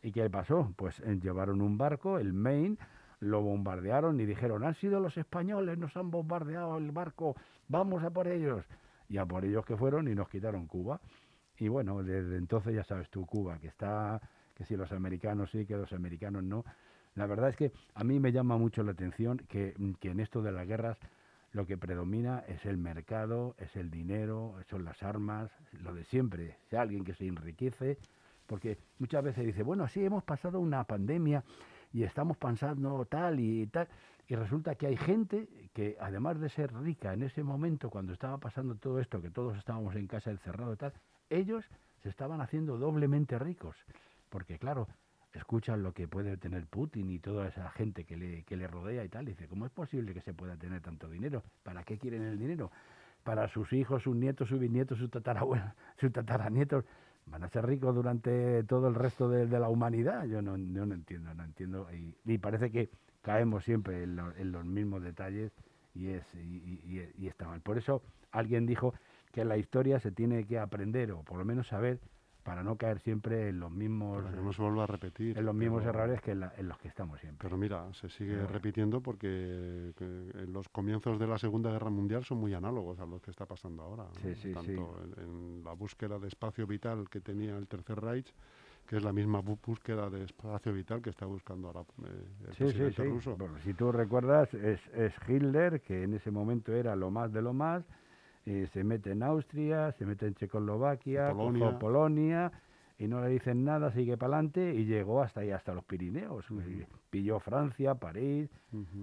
¿y 0.02 0.12
qué 0.12 0.30
pasó? 0.30 0.74
Pues 0.76 1.00
eh, 1.02 1.20
llevaron 1.22 1.62
un 1.62 1.78
barco, 1.78 2.20
el 2.20 2.34
Maine, 2.34 2.78
lo 3.20 3.42
bombardearon 3.42 4.20
y 4.20 4.26
dijeron, 4.26 4.64
han 4.64 4.76
sido 4.76 5.00
los 5.00 5.18
españoles, 5.18 5.78
nos 5.78 5.96
han 5.98 6.12
bombardeado 6.12 6.78
el 6.78 6.92
barco, 6.92 7.36
vamos 7.68 8.04
a 8.04 8.10
por 8.10 8.28
ellos. 8.28 8.66
Y 9.10 9.18
a 9.18 9.26
por 9.26 9.46
ellos 9.46 9.66
que 9.66 9.78
fueron 9.78 10.08
y 10.10 10.16
nos 10.16 10.28
quitaron 10.28 10.68
Cuba. 10.68 11.00
Y 11.60 11.68
bueno, 11.68 12.04
desde 12.04 12.38
entonces 12.38 12.76
ya 12.76 12.84
sabes 12.84 13.10
tú, 13.10 13.26
Cuba, 13.26 13.60
que 13.60 13.68
está 13.68 14.22
que 14.56 14.66
si 14.66 14.76
los 14.76 14.92
americanos 14.92 15.52
sí, 15.52 15.66
que 15.66 15.76
los 15.76 15.94
americanos 15.94 16.44
no. 16.44 16.66
La 17.16 17.28
verdad 17.28 17.50
es 17.50 17.56
que 17.56 17.72
a 17.94 18.04
mí 18.04 18.20
me 18.20 18.32
llama 18.32 18.58
mucho 18.58 18.84
la 18.84 18.92
atención 18.92 19.38
que, 19.48 19.76
que 20.00 20.10
en 20.10 20.20
esto 20.20 20.42
de 20.42 20.52
las 20.52 20.68
guerras 20.68 20.98
lo 21.52 21.66
que 21.66 21.78
predomina 21.78 22.44
es 22.48 22.66
el 22.66 22.78
mercado, 22.78 23.56
es 23.58 23.76
el 23.76 23.90
dinero, 23.90 24.56
son 24.70 24.84
las 24.84 25.02
armas, 25.04 25.52
lo 25.74 25.94
de 25.94 26.04
siempre. 26.06 26.58
Si 26.70 26.76
alguien 26.76 27.04
que 27.04 27.14
se 27.14 27.28
enriquece, 27.28 27.98
porque 28.48 28.78
muchas 29.00 29.24
veces 29.24 29.46
dice, 29.46 29.64
bueno, 29.64 29.88
sí, 29.88 30.04
hemos 30.04 30.24
pasado 30.24 30.60
una 30.60 30.84
pandemia 30.84 31.44
y 31.94 32.04
estamos 32.04 32.38
pensando 32.38 33.06
tal 33.06 33.40
y 33.40 33.68
tal, 33.68 33.88
y 34.28 34.36
resulta 34.36 34.76
que 34.76 34.88
hay 34.88 34.98
gente 34.98 35.48
que 35.74 35.98
además 36.00 36.40
de 36.40 36.50
ser 36.50 36.74
rica 36.74 37.14
en 37.14 37.24
ese 37.24 37.44
momento, 37.44 37.90
cuando 37.90 38.14
estaba 38.14 38.38
pasando 38.38 38.76
todo 38.76 39.00
esto, 39.00 39.22
que 39.22 39.30
todos 39.30 39.58
estábamos 39.58 39.96
en 39.96 40.08
casa 40.08 40.32
encerrados 40.32 40.76
y 40.76 40.78
tal, 40.78 40.94
ellos 41.30 41.66
se 42.04 42.10
estaban 42.10 42.42
haciendo 42.42 42.78
doblemente 42.78 43.38
ricos, 43.40 43.76
porque 44.30 44.58
claro, 44.58 44.88
escuchan 45.34 45.84
lo 45.84 45.94
que 45.94 46.08
puede 46.08 46.38
tener 46.38 46.66
Putin 46.68 47.10
y 47.10 47.20
toda 47.20 47.48
esa 47.48 47.70
gente 47.72 48.04
que 48.04 48.18
le, 48.18 48.44
que 48.44 48.58
le 48.58 48.68
rodea 48.68 49.04
y 49.04 49.10
tal, 49.10 49.28
y 49.28 49.32
dice, 49.32 49.48
¿cómo 49.48 49.66
es 49.66 49.72
posible 49.72 50.14
que 50.14 50.22
se 50.22 50.34
pueda 50.34 50.58
tener 50.58 50.82
tanto 50.82 51.10
dinero? 51.10 51.44
¿Para 51.64 51.84
qué 51.84 51.98
quieren 51.98 52.24
el 52.24 52.38
dinero? 52.38 52.72
Para 53.24 53.48
sus 53.48 53.72
hijos, 53.74 54.04
sus 54.04 54.16
nietos, 54.16 54.50
sus 54.50 54.60
bisnietos, 54.60 54.98
sus 54.98 55.10
tatarabuelos, 55.10 55.70
sus 56.00 56.12
tataranietos, 56.12 56.86
van 57.26 57.44
a 57.44 57.50
ser 57.50 57.66
ricos 57.66 57.94
durante 57.94 58.64
todo 58.64 58.88
el 58.88 58.96
resto 58.96 59.30
de, 59.30 59.48
la 59.48 59.70
humanidad. 59.70 60.26
Yo 60.26 60.42
no, 60.42 60.58
no 60.58 60.94
entiendo, 60.94 61.34
no 61.34 61.44
entiendo. 61.44 61.88
Y, 62.26 62.38
parece 62.38 62.72
que 62.72 62.90
caemos 63.22 63.64
siempre 63.64 64.04
en, 64.04 64.16
los 64.52 64.66
mismos 64.66 65.04
detalles 65.04 65.52
y, 65.94 66.08
es, 66.08 66.24
y, 66.36 67.12
y, 67.18 67.28
está 67.28 67.48
mal. 67.48 67.62
Por 67.62 67.78
eso 67.78 68.02
alguien 68.32 68.66
dijo 68.66 68.94
que 69.38 69.46
la 69.46 69.56
historia 69.56 70.00
se 70.00 70.12
tiene 70.12 70.48
que 70.48 70.58
aprender 70.58 71.12
o 71.12 71.22
por 71.22 71.38
lo 71.38 71.46
menos 71.46 71.68
saber 71.68 72.00
para 72.42 72.64
no 72.64 72.76
caer 72.76 73.00
siempre 73.02 73.50
en 73.50 73.60
los 73.60 73.70
mismos 73.70 74.26
que 74.32 74.42
no 74.42 74.52
se 74.52 74.64
vuelva 74.64 74.86
a 74.86 74.88
repetir 74.88 75.38
en 75.38 75.46
los 75.46 75.54
mismos 75.54 75.86
errores 75.86 76.22
que 76.22 76.32
en, 76.32 76.40
los 76.40 76.78
que 76.80 76.88
estamos 76.88 77.20
siempre. 77.20 77.48
Pero 77.48 77.56
mira 77.56 77.94
se 77.94 78.10
sigue 78.10 78.48
repitiendo 78.48 79.00
porque 79.00 79.94
en 80.00 80.52
los 80.52 80.68
comienzos 80.70 81.20
de 81.20 81.28
la 81.28 81.38
segunda 81.38 81.70
guerra 81.70 81.92
mundial 81.92 82.26
son 82.26 82.40
muy 82.40 82.56
análogos 82.56 83.00
a 83.00 83.06
lo 83.06 83.22
que 83.22 83.30
está 83.30 83.46
pasando 83.46 83.84
ahora 83.84 84.08
sí, 84.24 84.34
sí, 84.34 84.52
tanto 84.52 84.98
En, 85.18 85.64
la 85.64 85.74
búsqueda 85.74 86.18
de 86.18 86.30
espacio 86.30 86.66
vital 86.66 87.08
que 87.12 87.22
tenía 87.22 87.56
el 87.58 87.68
tercer 87.68 88.02
Reich 88.02 88.34
que 88.88 88.98
es 88.98 89.04
la 89.04 89.14
misma 89.14 89.42
búsqueda 89.42 90.10
de 90.10 90.24
espacio 90.24 90.74
vital 90.74 91.04
que 91.04 91.12
está 91.12 91.28
buscando 91.28 91.68
ahora 91.68 91.82
eh, 91.82 92.26
el 92.48 92.56
presidente 92.56 93.04
ruso. 93.04 93.36
Bueno, 93.38 93.60
si 93.60 93.76
tú 93.76 93.92
recuerdas, 93.92 94.52
es, 94.56 94.80
es 94.96 95.14
Hitler, 95.28 95.82
que 95.82 96.04
en 96.04 96.16
ese 96.16 96.32
momento 96.32 96.74
era 96.74 96.96
lo 96.96 97.12
más 97.12 97.32
de 97.34 97.42
lo 97.42 97.54
más, 97.54 97.84
se 98.74 98.84
mete 98.84 99.12
en 99.12 99.24
Austria, 99.24 99.92
se 99.92 100.06
mete 100.06 100.26
en 100.28 100.36
Checoslovaquia, 100.36 101.32
Polonia. 101.34 101.80
Polonia 101.80 102.52
y 103.00 103.08
no 103.08 103.22
le 103.22 103.30
dicen 103.30 103.64
nada, 103.64 103.92
sigue 103.92 104.18
para 104.18 104.36
adelante 104.36 104.74
y 104.74 104.86
llegó 104.86 105.22
hasta 105.22 105.42
ahí, 105.42 105.52
hasta 105.52 105.74
los 105.74 105.84
Pirineos. 105.84 106.46
Pilló 107.12 107.40
Francia, 107.40 107.96
París, 107.96 108.50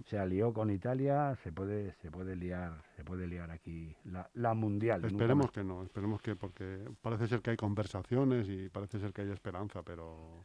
se 0.07 0.19
alió 0.19 0.53
con 0.53 0.71
Italia, 0.71 1.37
se 1.43 1.53
puede, 1.53 1.93
se 2.03 2.11
puede 2.11 2.35
liar, 2.35 2.83
se 2.97 3.05
puede 3.05 3.27
liar 3.27 3.51
aquí 3.51 3.95
la, 4.35 4.55
mundial. 4.55 5.05
Esperemos 5.05 5.51
que 5.53 5.63
no, 5.63 5.85
esperemos 5.85 6.21
que, 6.21 6.35
porque 6.35 6.85
parece 7.01 7.29
ser 7.29 7.41
que 7.41 7.51
hay 7.51 7.57
conversaciones 7.57 8.49
y 8.49 8.69
parece 8.69 8.99
ser 8.99 9.13
que 9.13 9.23
hay 9.23 9.31
esperanza, 9.31 9.83
pero 9.83 10.45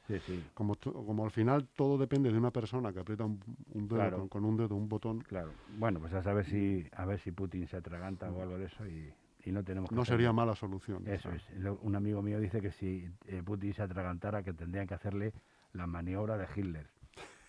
Como, 0.53 0.75
como 0.75 1.25
al 1.25 1.32
final 1.32 1.68
todo 1.75 1.98
depende 1.98 2.32
de 2.32 2.38
una 2.38 2.51
persona 2.51 2.94
que 2.94 3.00
aprieta 3.00 3.25
un, 3.25 3.39
dedo 3.88 4.29
con, 4.29 4.46
un 4.46 4.58
dedo, 4.58 4.75
un 4.75 4.88
botón. 4.88 5.22
Claro. 5.22 5.51
Bueno, 5.77 6.00
pues 6.00 6.13
a 6.13 6.22
saber 6.22 6.46
si, 6.46 6.88
a 6.94 7.06
ver 7.06 7.20
si 7.20 7.32
Putin 7.32 7.68
se 7.68 7.77
atraganta 7.77 8.32
o 8.32 8.41
algo 8.41 8.58
de 8.60 8.65
eso 8.65 8.86
y 8.86 9.12
no 9.51 9.63
tenemos 9.63 9.91
no 9.91 10.06
sería 10.06 10.34
mala 10.34 10.56
solución. 10.56 11.08
Eso 11.08 11.29
es. 11.32 11.44
Un 11.82 11.96
amigo 11.96 12.22
mío 12.22 12.39
dice 12.39 12.62
que 12.62 12.72
si 12.72 13.10
eh, 13.27 13.41
Putin 13.44 13.74
se 13.74 13.84
atragantara 13.84 14.44
que 14.44 14.53
tendrían 14.53 14.88
que 14.88 14.94
hacerle 14.94 15.34
la 15.74 15.88
maniobra 15.88 16.38
de 16.38 16.48
Hitler. 16.56 16.88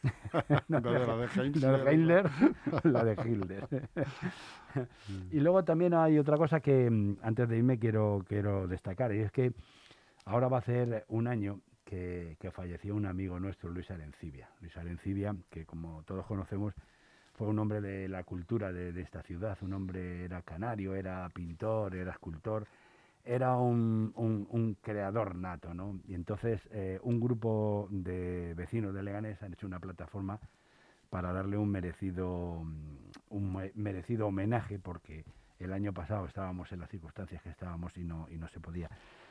La 0.69 0.81
de 0.81 1.95
Hitler, 1.95 2.31
la 2.85 3.05
de 3.05 3.13
Hitler. 3.23 3.69
y 5.31 5.41
luego 5.41 5.63
también 5.63 5.93
hay 5.93 6.19
otra 6.19 6.39
cosa 6.39 6.61
que 6.61 6.89
mm, 6.89 7.19
antes 7.23 7.47
de 7.47 7.59
irme 7.59 7.79
quiero, 7.79 8.25
quiero 8.27 8.67
destacar, 8.67 9.15
y 9.15 9.19
es 9.19 9.31
que 9.31 9.53
ahora 10.25 10.49
va 10.49 10.57
a 10.59 10.63
ser 10.63 11.05
un 11.09 11.27
año 11.27 11.61
que, 11.85 12.39
que 12.41 12.51
falleció 12.51 12.95
un 12.95 13.05
amigo 13.05 13.39
nuestro, 13.39 13.69
Luis 13.69 13.91
Arencibia. 13.91 14.49
Luis 14.63 14.75
Arencibia, 14.79 15.37
que 15.51 15.67
como 15.67 16.03
todos 16.05 16.25
conocemos, 16.25 16.73
fue 17.41 17.49
un 17.49 17.59
hombre 17.59 17.81
de 17.81 18.07
la 18.07 18.23
cultura 18.23 18.71
de, 18.71 19.01
esta 19.01 19.23
ciudad, 19.23 19.57
un 19.63 19.73
hombre 19.73 20.27
era 20.27 20.43
canario, 20.43 20.95
era 20.95 21.27
pintor, 21.31 21.95
era 21.95 22.13
escultor, 22.13 22.67
era 23.25 23.57
un, 23.57 24.77
creador 24.83 25.35
nato, 25.37 25.73
¿no? 25.73 25.99
Y 26.07 26.13
entonces 26.13 26.61
eh, 26.71 27.01
un 27.03 27.19
grupo 27.19 27.89
de 27.91 28.53
vecinos 28.53 28.93
de 28.93 29.03
Leganés 29.03 29.43
han 29.43 29.55
hecho 29.55 29.67
una 29.67 29.81
plataforma 29.81 30.39
para 31.09 31.33
darle 31.33 31.57
un 31.57 31.71
merecido, 31.71 32.63
un 33.31 33.71
merecido 33.75 34.27
homenaje 34.27 34.79
porque 34.79 35.25
el 35.59 35.73
año 35.73 35.95
pasado 35.95 36.27
estábamos 36.27 36.71
en 36.73 36.81
las 36.81 36.91
circunstancias 36.91 37.41
que 37.41 37.49
estábamos 37.49 37.97
y 37.97 38.05
no, 38.05 38.27
y 38.31 38.37
no 38.37 38.49
se 38.49 38.61
podía. 38.61 38.91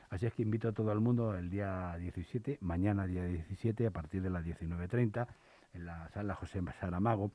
Así 0.09 0.25
es 0.25 0.33
que 0.33 0.41
invito 0.41 0.69
a 0.69 0.71
todo 0.71 0.91
el 0.91 0.99
mundo 0.99 1.35
el 1.35 1.51
día 1.51 1.95
17, 1.99 2.57
mañana 2.61 3.05
día 3.05 3.23
17, 3.23 3.85
a 3.85 3.91
partir 3.91 4.23
de 4.23 4.31
las 4.31 4.43
19.30, 4.43 5.27
en 5.73 5.85
la 5.85 6.09
sala 6.09 6.33
José 6.33 6.63
Saramago, 6.79 7.31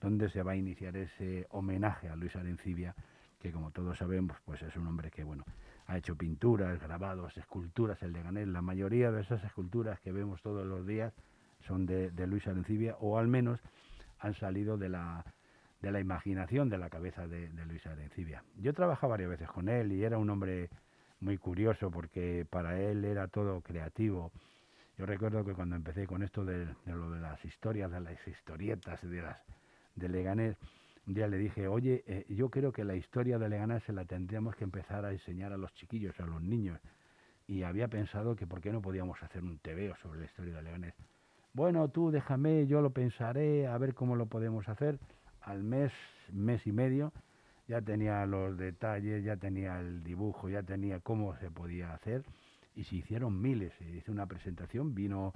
donde 0.00 0.28
se 0.30 0.42
va 0.42 0.52
a 0.52 0.56
iniciar 0.56 0.96
ese 0.96 1.46
homenaje 1.50 2.08
a 2.08 2.16
Luis 2.16 2.36
Arencibia, 2.36 2.94
que 3.40 3.52
como 3.52 3.70
todos 3.70 3.98
sabemos, 3.98 4.36
pues 4.44 4.62
es 4.62 4.76
un 4.76 4.86
hombre 4.86 5.10
que, 5.10 5.24
bueno, 5.24 5.44
ha 5.86 5.96
hecho 5.96 6.16
pinturas, 6.16 6.80
grabados, 6.80 7.36
esculturas 7.36 8.02
en 8.02 8.12
Leganés. 8.12 8.48
La 8.48 8.62
mayoría 8.62 9.10
de 9.10 9.22
esas 9.22 9.42
esculturas 9.44 10.00
que 10.00 10.12
vemos 10.12 10.42
todos 10.42 10.66
los 10.66 10.86
días 10.86 11.14
son 11.60 11.86
de, 11.86 12.10
Luis 12.26 12.46
Arencibia, 12.46 12.96
o 13.00 13.18
al 13.18 13.26
menos 13.26 13.60
han 14.18 14.34
salido 14.34 14.76
de 14.76 14.88
la, 14.88 15.24
de 15.80 15.90
la 15.90 16.00
imaginación 16.00 16.68
de 16.68 16.78
la 16.78 16.90
cabeza 16.90 17.26
de, 17.26 17.48
Luis 17.66 17.86
Arencibia. 17.86 18.44
Yo 18.56 18.72
trabajaba 18.74 19.12
varias 19.12 19.30
veces 19.30 19.48
con 19.48 19.68
él 19.68 19.92
y 19.92 20.04
era 20.04 20.18
un 20.18 20.30
hombre 20.30 20.68
muy 21.20 21.38
curioso 21.38 21.90
porque 21.90 22.46
para 22.48 22.80
él 22.80 23.04
era 23.04 23.28
todo 23.28 23.60
creativo. 23.62 24.30
Yo 24.98 25.06
recuerdo 25.06 25.44
que 25.44 25.54
cuando 25.54 25.76
empecé 25.76 26.06
con 26.06 26.22
esto 26.22 26.44
de, 26.44 26.66
de 26.66 26.92
lo 26.92 27.10
de 27.10 27.20
las 27.20 27.44
historias, 27.44 27.90
de 27.90 28.00
las 28.00 28.26
historietas, 28.26 29.00
de 29.08 29.22
las 29.22 29.38
de 29.98 30.08
Leganés, 30.08 30.56
un 31.08 31.14
día 31.14 31.26
le 31.26 31.38
dije, 31.38 31.68
oye, 31.68 32.04
eh, 32.06 32.26
yo 32.28 32.50
creo 32.50 32.70
que 32.70 32.84
la 32.84 32.94
historia 32.94 33.38
de 33.38 33.48
Leganés 33.48 33.82
se 33.84 33.94
la 33.94 34.04
tendríamos 34.04 34.54
que 34.56 34.64
empezar 34.64 35.06
a 35.06 35.12
enseñar 35.12 35.54
a 35.54 35.56
los 35.56 35.72
chiquillos, 35.72 36.20
a 36.20 36.26
los 36.26 36.42
niños. 36.42 36.78
Y 37.46 37.62
había 37.62 37.88
pensado 37.88 38.36
que 38.36 38.46
por 38.46 38.60
qué 38.60 38.72
no 38.72 38.82
podíamos 38.82 39.22
hacer 39.22 39.42
un 39.42 39.58
tebeo 39.58 39.96
sobre 40.02 40.20
la 40.20 40.26
historia 40.26 40.56
de 40.56 40.62
Leganés. 40.62 40.94
Bueno, 41.54 41.88
tú 41.88 42.10
déjame, 42.10 42.66
yo 42.66 42.82
lo 42.82 42.90
pensaré, 42.90 43.66
a 43.66 43.78
ver 43.78 43.94
cómo 43.94 44.16
lo 44.16 44.26
podemos 44.26 44.68
hacer. 44.68 44.98
Al 45.40 45.62
mes, 45.62 45.92
mes 46.30 46.66
y 46.66 46.72
medio, 46.72 47.10
ya 47.68 47.80
tenía 47.80 48.26
los 48.26 48.58
detalles, 48.58 49.24
ya 49.24 49.38
tenía 49.38 49.80
el 49.80 50.04
dibujo, 50.04 50.50
ya 50.50 50.62
tenía 50.62 51.00
cómo 51.00 51.34
se 51.38 51.50
podía 51.50 51.94
hacer. 51.94 52.22
Y 52.76 52.84
se 52.84 52.96
hicieron 52.96 53.40
miles. 53.40 53.72
Se 53.78 53.88
hizo 53.88 54.12
una 54.12 54.26
presentación, 54.26 54.94
vino 54.94 55.32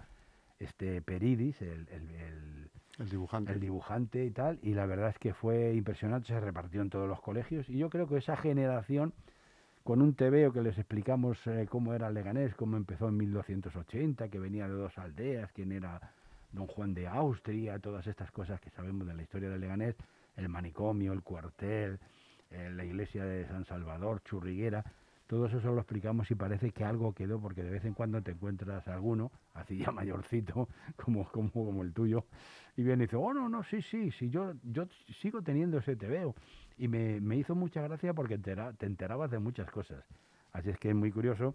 este 0.58 1.00
Peridis, 1.00 1.62
el 1.62 1.88
el 1.88 2.70
dibujante. 2.98 3.52
El 3.52 3.60
dibujante 3.60 4.24
y 4.24 4.30
tal. 4.30 4.58
Y 4.62 4.74
la 4.74 4.86
verdad 4.86 5.10
es 5.10 5.18
que 5.18 5.34
fue 5.34 5.74
impresionante, 5.74 6.28
se 6.28 6.40
repartió 6.40 6.82
en 6.82 6.90
todos 6.90 7.08
los 7.08 7.20
colegios. 7.20 7.68
Y 7.68 7.78
yo 7.78 7.90
creo 7.90 8.06
que 8.06 8.18
esa 8.18 8.36
generación, 8.36 9.12
con 9.82 10.02
un 10.02 10.14
tebeo 10.14 10.52
que 10.52 10.62
les 10.62 10.76
explicamos 10.78 11.38
eh, 11.46 11.66
cómo 11.68 11.94
era 11.94 12.10
Leganés, 12.10 12.54
cómo 12.54 12.76
empezó 12.76 13.08
en 13.08 13.16
1280, 13.16 14.28
que 14.28 14.38
venía 14.38 14.68
de 14.68 14.74
dos 14.74 14.96
aldeas, 14.98 15.50
quién 15.52 15.72
era 15.72 16.00
don 16.52 16.66
Juan 16.66 16.94
de 16.94 17.08
Austria, 17.08 17.78
todas 17.78 18.06
estas 18.06 18.30
cosas 18.30 18.60
que 18.60 18.70
sabemos 18.70 19.06
de 19.06 19.14
la 19.14 19.22
historia 19.22 19.48
de 19.48 19.58
Leganés, 19.58 19.96
el 20.36 20.48
manicomio, 20.48 21.12
el 21.12 21.22
cuartel, 21.22 21.98
eh, 22.50 22.70
la 22.74 22.84
iglesia 22.84 23.24
de 23.24 23.46
San 23.46 23.64
Salvador, 23.64 24.22
Churriguera 24.22 24.84
todo 25.32 25.46
eso 25.46 25.72
lo 25.72 25.78
explicamos 25.78 26.30
y 26.30 26.34
parece 26.34 26.72
que 26.72 26.84
algo 26.84 27.14
quedó, 27.14 27.40
porque 27.40 27.62
de 27.62 27.70
vez 27.70 27.82
en 27.86 27.94
cuando 27.94 28.20
te 28.20 28.32
encuentras 28.32 28.86
alguno, 28.86 29.32
así 29.54 29.78
ya 29.78 29.90
mayorcito, 29.90 30.68
como, 30.94 31.26
como, 31.32 31.50
como 31.50 31.82
el 31.82 31.94
tuyo, 31.94 32.26
y 32.76 32.82
viene 32.82 33.04
y 33.04 33.06
dice, 33.06 33.16
oh, 33.16 33.32
no, 33.32 33.48
no, 33.48 33.64
sí, 33.64 33.80
sí, 33.80 34.10
sí, 34.10 34.28
yo, 34.28 34.52
yo 34.62 34.86
sigo 35.22 35.40
teniendo 35.40 35.78
ese 35.78 35.96
te 35.96 36.06
veo. 36.06 36.34
Y 36.76 36.86
me, 36.86 37.18
me 37.22 37.38
hizo 37.38 37.54
mucha 37.54 37.80
gracia 37.80 38.12
porque 38.12 38.36
te 38.36 38.84
enterabas 38.84 39.30
de 39.30 39.38
muchas 39.38 39.70
cosas. 39.70 40.04
Así 40.52 40.68
es 40.68 40.78
que 40.78 40.90
es 40.90 40.94
muy 40.94 41.10
curioso 41.10 41.54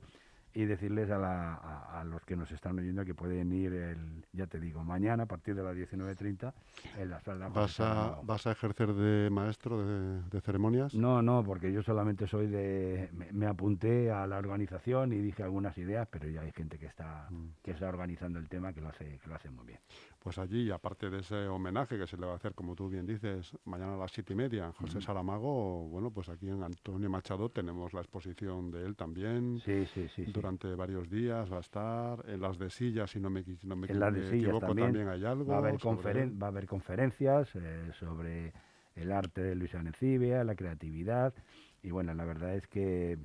y 0.54 0.66
decirles 0.66 1.10
a, 1.12 2.04
los 2.06 2.24
que 2.26 2.36
nos 2.36 2.52
están 2.52 2.80
oyendo 2.80 3.06
que 3.06 3.14
pueden 3.14 3.52
ir, 3.52 3.74
el, 3.74 4.26
ya 4.34 4.48
te 4.48 4.60
digo, 4.60 4.84
mañana 4.84 5.24
a 5.24 5.26
partir 5.26 5.56
de 5.56 5.64
las 5.64 5.76
19.30 5.76 6.54
en 6.98 7.10
la 7.10 7.20
sala. 7.22 7.50
¿Vas 7.50 7.80
a, 7.80 8.20
¿Vas 8.24 8.48
a 8.48 8.52
ejercer 8.52 8.94
de 8.94 9.30
maestro 9.30 9.84
de, 10.30 10.42
ceremonias? 10.42 10.94
No, 10.96 11.22
no, 11.22 11.44
porque 11.44 11.72
yo 11.72 11.84
solamente 11.84 12.28
soy 12.28 12.48
de... 12.48 13.10
Me, 13.32 13.46
apunté 13.46 14.12
a 14.12 14.26
la 14.28 14.38
organización 14.38 15.14
y 15.14 15.18
dije 15.18 15.44
algunas 15.44 15.78
ideas, 15.78 16.08
pero 16.12 16.28
ya 16.30 16.42
hay 16.42 16.52
gente 16.52 16.78
que 16.78 16.86
está, 16.88 17.28
mm. 17.30 17.64
que 17.64 17.72
está 17.72 17.88
organizando 17.88 18.40
el 18.40 18.50
tema 18.50 18.74
que 18.74 18.82
lo, 18.82 18.90
hace, 18.90 19.20
que 19.20 19.30
lo 19.30 19.36
hace 19.36 19.50
muy 19.50 19.66
bien. 19.66 19.80
Pues 20.28 20.40
allí, 20.40 20.70
aparte 20.72 21.10
de 21.10 21.20
ese 21.20 21.48
homenaje 21.48 21.98
que 21.98 22.06
se 22.06 22.18
le 22.18 22.26
va 22.26 22.34
a 22.34 22.36
hacer, 22.36 22.54
como 22.54 22.76
tú 22.76 22.90
bien 22.90 23.06
dices, 23.06 23.58
mañana 23.64 23.94
a 23.94 23.98
las 23.98 24.12
siete 24.12 24.34
y 24.34 24.36
media, 24.36 24.74
José 24.74 25.00
Saramago, 25.00 25.88
bueno, 25.88 26.12
pues 26.12 26.28
aquí 26.28 26.50
en 26.50 26.62
Antonio 26.64 27.10
Machado 27.10 27.48
tenemos 27.48 27.94
la 27.94 28.02
exposición 28.02 28.70
de 28.70 28.86
él 28.86 28.98
también. 28.98 29.62
Sí, 29.64 29.86
sí, 29.86 30.06
sí 30.14 30.26
durante 30.26 30.76
varios 30.76 31.10
días, 31.10 31.50
va 31.50 31.56
a 31.56 31.60
estar. 31.62 32.30
En 32.30 32.42
las 32.42 32.58
de 32.58 32.70
sillas, 32.70 33.10
si 33.10 33.22
no 33.22 33.30
me, 33.30 33.42
no 33.64 33.78
me, 33.78 33.88
en 33.88 34.02
las 34.02 34.18
equivoco, 34.18 34.76
también, 34.76 35.08
hay 35.08 35.24
algo. 35.24 35.46
Va 35.46 35.56
a 35.56 35.60
haber, 35.60 35.76
va 35.80 36.48
a 36.48 36.50
haber 36.50 36.66
conferencias 36.66 37.48
eh, 37.56 37.92
sobre 37.98 38.52
el 38.98 39.14
arte 39.14 39.42
de 39.42 39.56
Luis 39.56 39.74
Anencibia, 39.76 40.44
la 40.44 40.56
creatividad. 40.56 41.34
Y 41.82 41.92
bueno, 41.92 42.14
la 42.14 42.26
verdad 42.26 42.54
es 42.54 42.68
que 42.68 43.18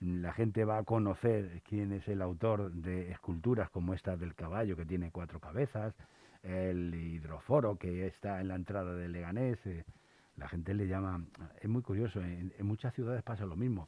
la 0.00 0.34
gente 0.34 0.66
va 0.66 0.76
a 0.76 0.84
conocer 0.84 1.62
quién 1.66 1.92
es 1.92 2.06
el 2.08 2.20
autor 2.20 2.72
de 2.72 3.10
esculturas 3.10 3.70
como 3.70 3.94
esta 3.94 4.18
del 4.18 4.34
caballo 4.34 4.76
que 4.76 4.84
tiene 4.84 5.10
cuatro 5.10 5.40
cabezas, 5.40 5.94
el 6.42 6.94
hidroforo 6.94 7.76
que 7.76 8.06
está 8.06 8.40
en 8.40 8.48
la 8.48 8.54
entrada 8.54 8.94
de 8.94 9.08
Leganés. 9.08 9.64
Eh, 9.66 9.84
la 10.36 10.48
gente 10.48 10.74
le 10.74 10.86
llama, 10.86 11.24
es 11.60 11.68
muy 11.68 11.82
curioso, 11.82 12.20
en, 12.20 12.52
muchas 12.60 12.94
ciudades 12.94 13.22
pasa 13.22 13.46
lo 13.46 13.56
mismo. 13.56 13.86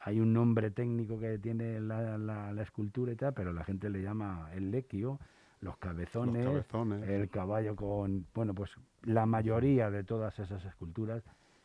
Hay 0.00 0.20
un 0.20 0.32
nombre 0.32 0.70
técnico 0.70 1.18
que 1.18 1.38
tiene 1.38 1.80
la, 1.80 2.18
la, 2.18 2.62
escultura 2.62 3.12
y 3.12 3.16
tal, 3.16 3.34
pero 3.34 3.52
la 3.52 3.62
gente 3.62 3.88
le 3.88 4.02
llama 4.02 4.50
el 4.52 4.70
lequio, 4.70 5.20
los 5.60 5.76
cabezones, 5.76 6.44
los 6.44 6.66
cabezones, 6.66 7.08
el 7.08 7.28
caballo 7.28 7.76
con, 7.76 8.26
bueno, 8.34 8.52
pues 8.52 8.72
la 9.02 9.26
mayoría 9.26 9.90
de 9.90 10.02
todas 10.02 10.36
esas 10.40 10.64
esculturas 10.64 11.22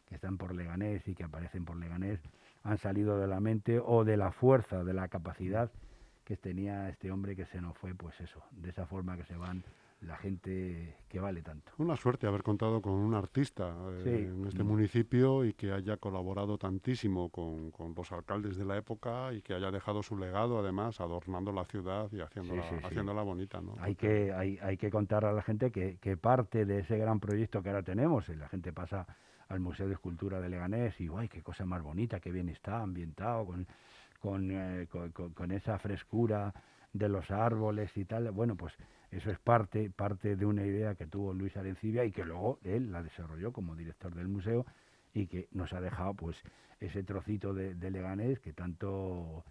que 0.08 0.16
están 0.16 0.38
por 0.38 0.54
Leganés 0.54 1.08
y 1.08 1.16
que 1.16 1.24
aparecen 1.24 1.66
por 1.66 1.78
Leganés 1.78 2.20
han 2.64 2.78
salido 2.78 3.18
de 3.18 3.28
la 3.28 3.40
mente 3.40 3.80
o 3.84 4.04
de 4.04 4.18
la 4.18 4.32
fuerza, 4.32 4.84
de 4.84 4.94
la 4.94 5.08
capacidad 5.08 5.72
que 6.28 6.36
tenía 6.36 6.90
este 6.90 7.10
hombre 7.10 7.38
que 7.38 7.46
se 7.46 7.62
nos 7.62 7.78
fue, 7.78 7.96
pues 7.96 8.20
eso, 8.20 8.44
de 8.52 8.70
esa 8.70 8.86
forma 8.86 9.16
que 9.16 9.24
se 9.24 9.38
van 9.38 9.64
la 10.02 10.18
gente 10.18 10.98
que 11.08 11.22
vale 11.22 11.42
tanto. 11.42 11.72
Una 11.78 11.96
suerte 11.96 12.28
haber 12.28 12.44
contado 12.44 12.82
con 12.82 12.92
un 12.96 13.16
artista 13.16 13.74
eh, 14.06 14.30
en 14.30 14.46
este 14.46 14.62
municipio 14.62 15.46
y 15.46 15.54
que 15.54 15.72
haya 15.72 15.96
colaborado 15.96 16.58
tantísimo 16.58 17.30
con, 17.30 17.72
los 17.96 18.12
alcaldes 18.12 18.58
de 18.58 18.66
la 18.66 18.76
época 18.76 19.32
y 19.32 19.42
que 19.42 19.54
haya 19.54 19.72
dejado 19.72 20.04
su 20.04 20.18
legado, 20.18 20.60
además, 20.60 21.00
adornando 21.00 21.54
la 21.54 21.64
ciudad 21.64 22.12
y 22.12 22.20
haciéndola, 22.20 22.64
haciéndola 22.84 23.22
bonita. 23.22 23.62
¿no? 23.62 23.76
Hay, 23.80 23.96
que, 23.96 24.34
hay, 24.34 24.60
hay 24.62 24.76
que 24.76 24.90
contar 24.90 25.24
a 25.24 25.32
la 25.32 25.42
gente 25.42 25.72
que, 25.72 25.98
que 26.02 26.18
parte 26.18 26.66
de 26.66 26.80
ese 26.80 26.98
gran 26.98 27.22
proyecto 27.22 27.64
que 27.64 27.70
ahora 27.70 27.84
tenemos, 27.84 28.28
y 28.28 28.36
la 28.36 28.50
gente 28.50 28.74
pasa 28.74 29.08
al 29.48 29.62
Museo 29.62 29.88
de 29.88 29.94
Escultura 29.94 30.42
de 30.42 30.50
Leganés 30.50 31.00
y 31.00 31.08
¡guay, 31.08 31.30
qué 31.30 31.42
cosa 31.42 31.66
más 31.66 31.82
bonita, 31.82 32.20
qué 32.20 32.34
bien 32.34 32.50
está 32.50 32.82
ambientado, 32.82 33.46
con, 33.46 33.66
con, 34.20 34.52
eh, 34.52 34.88
con, 34.90 35.52
esa 35.52 35.78
frescura 35.80 36.54
de 36.94 37.10
los 37.10 37.30
árboles 37.32 37.96
y 37.96 38.06
tal. 38.06 38.32
Bueno, 38.32 38.56
pues 38.56 38.74
eso 39.12 39.32
es 39.32 39.40
parte, 39.40 39.90
parte 39.90 40.36
de 40.36 40.46
una 40.46 40.66
idea 40.66 40.96
que 40.96 41.08
tuvo 41.08 41.34
Luis 41.34 41.56
Arencibia 41.58 42.06
y 42.06 42.12
que 42.12 42.26
luego 42.26 42.60
él 42.64 42.92
la 42.92 43.04
desarrolló 43.04 43.52
como 43.52 43.76
director 43.76 44.14
del 44.16 44.28
museo 44.28 44.66
y 45.14 45.28
que 45.28 45.48
nos 45.52 45.74
ha 45.74 45.82
dejado 45.82 46.14
pues 46.14 46.42
ese 46.80 47.04
trocito 47.04 47.54
de, 47.54 47.76
de 47.76 47.92
Leganés 47.92 48.40
que 48.40 48.54
tanto 48.54 49.44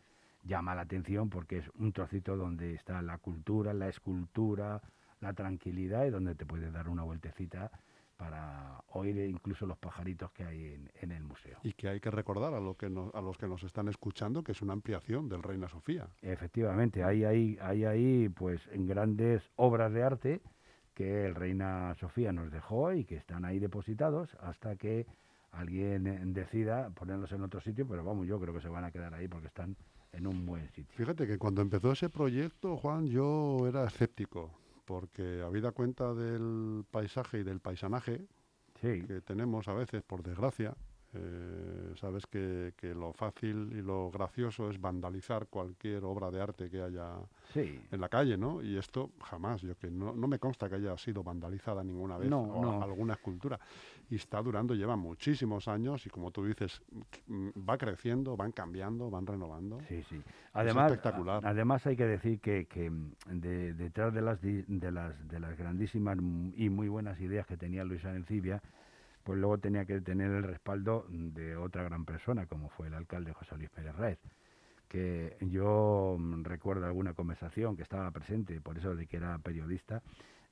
llama 0.44 0.74
la 0.74 0.82
atención 0.82 1.28
porque 1.30 1.58
es 1.58 1.68
un 1.78 1.92
trocito 1.92 2.36
donde 2.36 2.74
está 2.74 3.02
la 3.02 3.18
cultura, 3.18 3.72
la 3.72 3.88
escultura, 3.88 4.80
la 5.20 5.32
tranquilidad 5.32 6.06
y 6.06 6.10
donde 6.10 6.34
te 6.34 6.46
puedes 6.46 6.72
dar 6.72 6.88
una 6.88 7.02
vueltecita 7.02 7.70
para 8.16 8.82
oír 8.88 9.18
incluso 9.18 9.66
los 9.66 9.78
pajaritos 9.78 10.30
que 10.32 10.44
hay 10.44 10.88
en, 11.00 11.10
el 11.10 11.22
museo. 11.22 11.58
Y 11.62 11.72
que 11.72 11.88
hay 11.88 12.00
que 12.00 12.10
recordar 12.10 12.54
a, 12.54 12.60
lo 12.60 12.76
que 12.76 12.86
a 12.86 13.20
los 13.20 13.36
que 13.36 13.46
nos 13.46 13.62
están 13.62 13.88
escuchando 13.88 14.42
que 14.42 14.52
es 14.52 14.62
una 14.62 14.72
ampliación 14.72 15.28
del 15.28 15.42
Reina 15.42 15.68
Sofía. 15.68 16.08
Efectivamente, 16.22 17.04
hay 17.04 17.24
ahí, 17.24 17.58
hay 17.60 17.84
ahí 17.84 18.28
pues 18.28 18.66
en 18.72 18.86
grandes 18.86 19.42
obras 19.56 19.92
de 19.92 20.02
arte 20.02 20.40
que 20.94 21.26
el 21.26 21.34
Reina 21.34 21.94
Sofía 21.96 22.32
nos 22.32 22.50
dejó 22.50 22.92
y 22.92 23.04
que 23.04 23.16
están 23.16 23.44
ahí 23.44 23.58
depositados 23.58 24.34
hasta 24.40 24.76
que 24.76 25.06
alguien 25.52 26.32
decida 26.32 26.90
ponerlos 26.90 27.32
en 27.32 27.42
otro 27.42 27.60
sitio, 27.60 27.86
pero 27.86 28.02
vamos, 28.04 28.26
yo 28.26 28.40
creo 28.40 28.54
que 28.54 28.60
se 28.60 28.68
van 28.68 28.84
a 28.84 28.90
quedar 28.90 29.14
ahí 29.14 29.28
porque 29.28 29.48
están 29.48 29.76
en 30.12 30.26
un 30.26 30.46
buen 30.46 30.68
sitio. 30.70 30.94
Fíjate 30.96 31.26
que 31.26 31.38
cuando 31.38 31.60
empezó 31.60 31.92
ese 31.92 32.08
proyecto, 32.08 32.76
Juan, 32.78 33.06
yo 33.06 33.66
era 33.68 33.84
escéptico 33.84 34.50
porque 34.86 35.42
habida 35.42 35.72
cuenta 35.72 36.14
del 36.14 36.84
paisaje 36.90 37.40
y 37.40 37.42
del 37.42 37.60
paisanaje 37.60 38.26
que 38.72 39.20
tenemos 39.24 39.68
a 39.68 39.74
veces, 39.74 40.02
por 40.02 40.22
desgracia, 40.22 40.74
eh, 41.18 41.94
sabes 41.96 42.26
que, 42.26 42.72
lo 42.94 43.12
fácil 43.12 43.72
y 43.72 43.82
lo 43.82 44.10
gracioso 44.10 44.70
es 44.70 44.80
vandalizar 44.80 45.46
cualquier 45.48 46.04
obra 46.04 46.30
de 46.30 46.40
arte 46.40 46.70
que 46.70 46.80
haya 46.80 47.14
en 47.54 48.00
la 48.00 48.08
calle, 48.08 48.36
¿no? 48.36 48.62
Y 48.62 48.76
esto 48.76 49.10
jamás, 49.22 49.62
yo 49.62 49.74
que 49.76 49.90
no, 49.90 50.14
me 50.14 50.38
consta 50.38 50.68
que 50.68 50.76
haya 50.76 50.96
sido 50.98 51.22
vandalizada 51.22 51.82
ninguna 51.82 52.18
vez 52.18 52.30
o 52.32 52.82
alguna 52.82 53.14
escultura. 53.14 53.58
Y 54.08 54.16
está 54.16 54.40
durando, 54.40 54.74
lleva 54.74 54.94
muchísimos 54.94 55.66
años 55.66 56.06
y 56.06 56.10
como 56.10 56.30
tú 56.30 56.44
dices, 56.44 56.80
va 57.28 57.76
creciendo, 57.76 58.36
van 58.36 58.52
cambiando, 58.52 59.10
van 59.10 59.26
renovando. 59.26 59.80
Sí, 59.88 60.02
sí. 60.08 60.22
Además, 60.52 60.92
espectacular. 60.92 61.44
además 61.44 61.86
hay 61.86 61.96
que 61.96 62.06
decir 62.06 62.40
que, 62.40 62.66
que 62.66 62.90
detrás 63.26 64.14
de 64.14 64.22
las, 64.22 64.40
de, 64.40 64.92
las, 64.92 65.28
de 65.28 65.40
las 65.40 65.56
grandísimas 65.56 66.18
y 66.56 66.68
muy 66.70 66.88
buenas 66.88 67.20
ideas 67.20 67.46
que 67.46 67.56
tenía 67.56 67.84
Luis 67.84 68.04
Arencibia, 68.04 68.62
pues 69.26 69.40
luego 69.40 69.58
tenía 69.58 69.84
que 69.84 70.00
tener 70.00 70.30
el 70.30 70.44
respaldo 70.44 71.04
de 71.10 71.56
otra 71.56 71.82
gran 71.82 72.04
persona, 72.04 72.46
como 72.46 72.68
fue 72.68 72.86
el 72.86 72.94
alcalde 72.94 73.32
José 73.32 73.56
Luis 73.56 73.70
Pérez 73.70 73.96
Reyes, 73.96 74.20
que 74.86 75.36
yo 75.40 76.16
mm, 76.16 76.44
recuerdo 76.44 76.86
alguna 76.86 77.12
conversación 77.12 77.74
que 77.74 77.82
estaba 77.82 78.08
presente, 78.12 78.60
por 78.60 78.78
eso 78.78 78.94
de 78.94 79.08
que 79.08 79.16
era 79.16 79.36
periodista, 79.40 80.00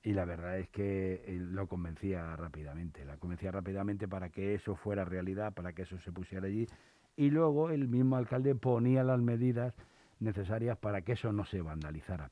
y 0.02 0.12
la 0.12 0.24
verdad 0.24 0.58
es 0.58 0.68
que 0.70 1.22
lo 1.38 1.68
convencía 1.68 2.34
rápidamente, 2.34 3.04
la 3.04 3.16
convencía 3.16 3.52
rápidamente 3.52 4.08
para 4.08 4.30
que 4.30 4.54
eso 4.54 4.74
fuera 4.74 5.04
realidad, 5.04 5.54
para 5.54 5.72
que 5.72 5.82
eso 5.82 5.96
se 6.00 6.10
pusiera 6.10 6.48
allí, 6.48 6.66
y 7.14 7.30
luego 7.30 7.70
el 7.70 7.86
mismo 7.86 8.16
alcalde 8.16 8.56
ponía 8.56 9.04
las 9.04 9.20
medidas 9.20 9.72
necesarias 10.18 10.76
para 10.78 11.02
que 11.02 11.12
eso 11.12 11.32
no 11.32 11.44
se 11.44 11.62
vandalizara. 11.62 12.28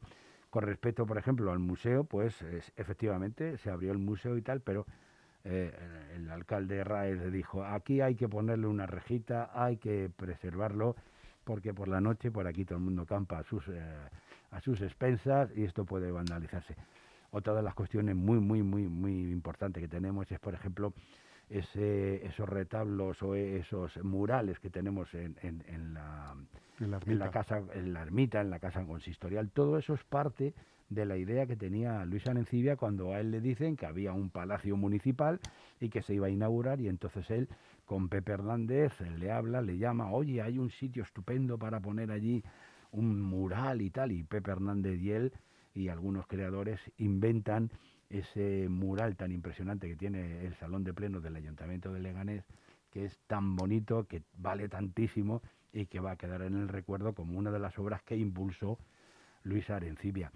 Con 0.50 0.64
respecto, 0.64 1.07
por 1.07 1.18
ejemplo, 1.18 1.52
al 1.52 1.61
museo, 1.61 2.02
pues 2.02 2.44
efectivamente 2.76 3.59
se 3.59 3.70
abrió 3.70 3.92
el 3.92 3.98
museo 3.98 4.37
y 4.37 4.42
tal, 4.42 4.61
pero 4.61 4.87
eh, 5.44 5.72
el 6.14 6.31
alcalde 6.31 6.85
Raez 6.85 7.33
dijo, 7.33 7.64
aquí 7.64 8.00
hay 8.00 8.14
que 8.14 8.28
ponerle 8.28 8.66
una 8.66 8.87
rejita, 8.87 9.50
hay 9.55 9.76
que 9.76 10.11
preservarlo, 10.14 10.96
porque 11.44 11.74
por 11.74 11.88
la 11.88 12.00
noche 12.00 12.31
por 12.31 12.46
aquí 12.46 12.64
todo 12.64 12.78
el 12.78 12.85
mundo 12.85 13.05
campa 13.07 13.38
a 13.38 13.42
sus, 13.44 13.66
eh, 13.68 13.83
a 14.50 14.61
sus 14.61 14.81
expensas 14.81 15.50
y 15.57 15.64
esto 15.64 15.85
puede 15.85 16.11
vandalizarse. 16.12 16.76
Otra 17.33 17.55
de 17.55 17.62
las 17.62 17.74
cuestiones 17.74 18.14
muy, 18.14 18.38
muy, 18.38 18.62
muy, 18.62 18.87
muy 18.87 19.33
importantes 19.33 19.83
que 19.83 19.88
tenemos 19.88 20.31
es, 20.31 20.38
por 20.38 20.55
ejemplo, 20.55 20.92
ese, 21.48 22.24
esos 22.26 22.48
retablos 22.48 23.22
o 23.22 23.35
esos 23.35 23.96
murales 24.05 24.59
que 24.61 24.70
tenemos 24.70 25.12
en, 25.14 25.37
en, 25.42 25.94
la, 25.94 26.35
en, 26.78 27.18
la, 27.18 27.31
casa, 27.31 27.62
en 27.74 27.92
la 27.92 28.02
ermita, 28.02 28.40
en 28.40 28.50
la 28.50 28.59
casa 28.59 28.85
consistorial. 28.85 29.50
Todo 29.50 29.78
eso 29.78 29.94
es 29.94 30.05
parte 30.05 30.55
de 30.94 31.07
la 31.07 31.16
idea 31.16 31.46
que 31.46 31.57
tenía 31.57 32.05
Luis 32.05 32.26
Arencibia 32.26 32.76
cuando 32.76 33.12
a 33.12 33.20
él 33.20 33.31
le 33.31 33.40
dicen 33.40 33.76
que 33.76 33.87
había 33.87 34.12
un 34.12 34.31
palacio 34.31 34.76
municipal 34.76 35.40
y 35.81 35.88
que 35.88 36.02
se 36.02 36.14
iba 36.14 36.26
a 36.26 36.31
inaugurar 36.31 36.81
y 36.81 36.88
entonces 36.88 37.31
él 37.31 37.48
con 37.85 38.09
Pepe 38.09 38.33
Hernández 38.33 38.92
le 39.18 39.31
habla, 39.31 39.61
le 39.62 39.78
llama, 39.78 40.12
oye, 40.12 40.42
hay 40.42 40.59
un 40.59 40.70
sitio 40.70 41.02
estupendo 41.02 41.59
para 41.59 41.81
poner 41.81 42.11
allí 42.11 42.42
un 42.92 43.20
mural 43.20 43.81
y 43.83 43.90
tal, 43.90 44.12
y 44.12 44.22
Pepe 44.22 44.50
Hernández 44.50 45.00
y 45.00 45.11
él 45.11 45.33
y 45.74 45.88
algunos 45.88 46.26
creadores 46.26 46.81
inventan 46.98 47.70
ese 48.11 48.68
mural 48.68 49.16
tan 49.16 49.33
impresionante 49.33 49.88
que 49.88 49.96
tiene 49.96 50.44
el 50.44 50.55
Salón 50.57 50.85
de 50.85 50.92
Plenos 50.92 51.22
del 51.22 51.37
Ayuntamiento 51.37 51.92
de 51.92 52.00
Leganés, 52.00 52.44
que 52.90 53.07
es 53.07 53.18
tan 53.26 53.57
bonito, 53.57 54.07
que 54.07 54.22
vale 54.37 54.68
tantísimo 54.68 55.42
y 55.72 55.87
que 55.87 56.00
va 56.00 56.12
a 56.12 56.16
quedar 56.16 56.42
en 56.42 56.55
el 56.55 56.68
recuerdo 56.68 57.14
como 57.14 57.38
una 57.38 57.50
de 57.50 57.59
las 57.59 57.78
obras 57.78 58.02
que 58.02 58.16
impulsó 58.16 58.78
Luis 59.44 59.68
Arencibia. 59.70 60.31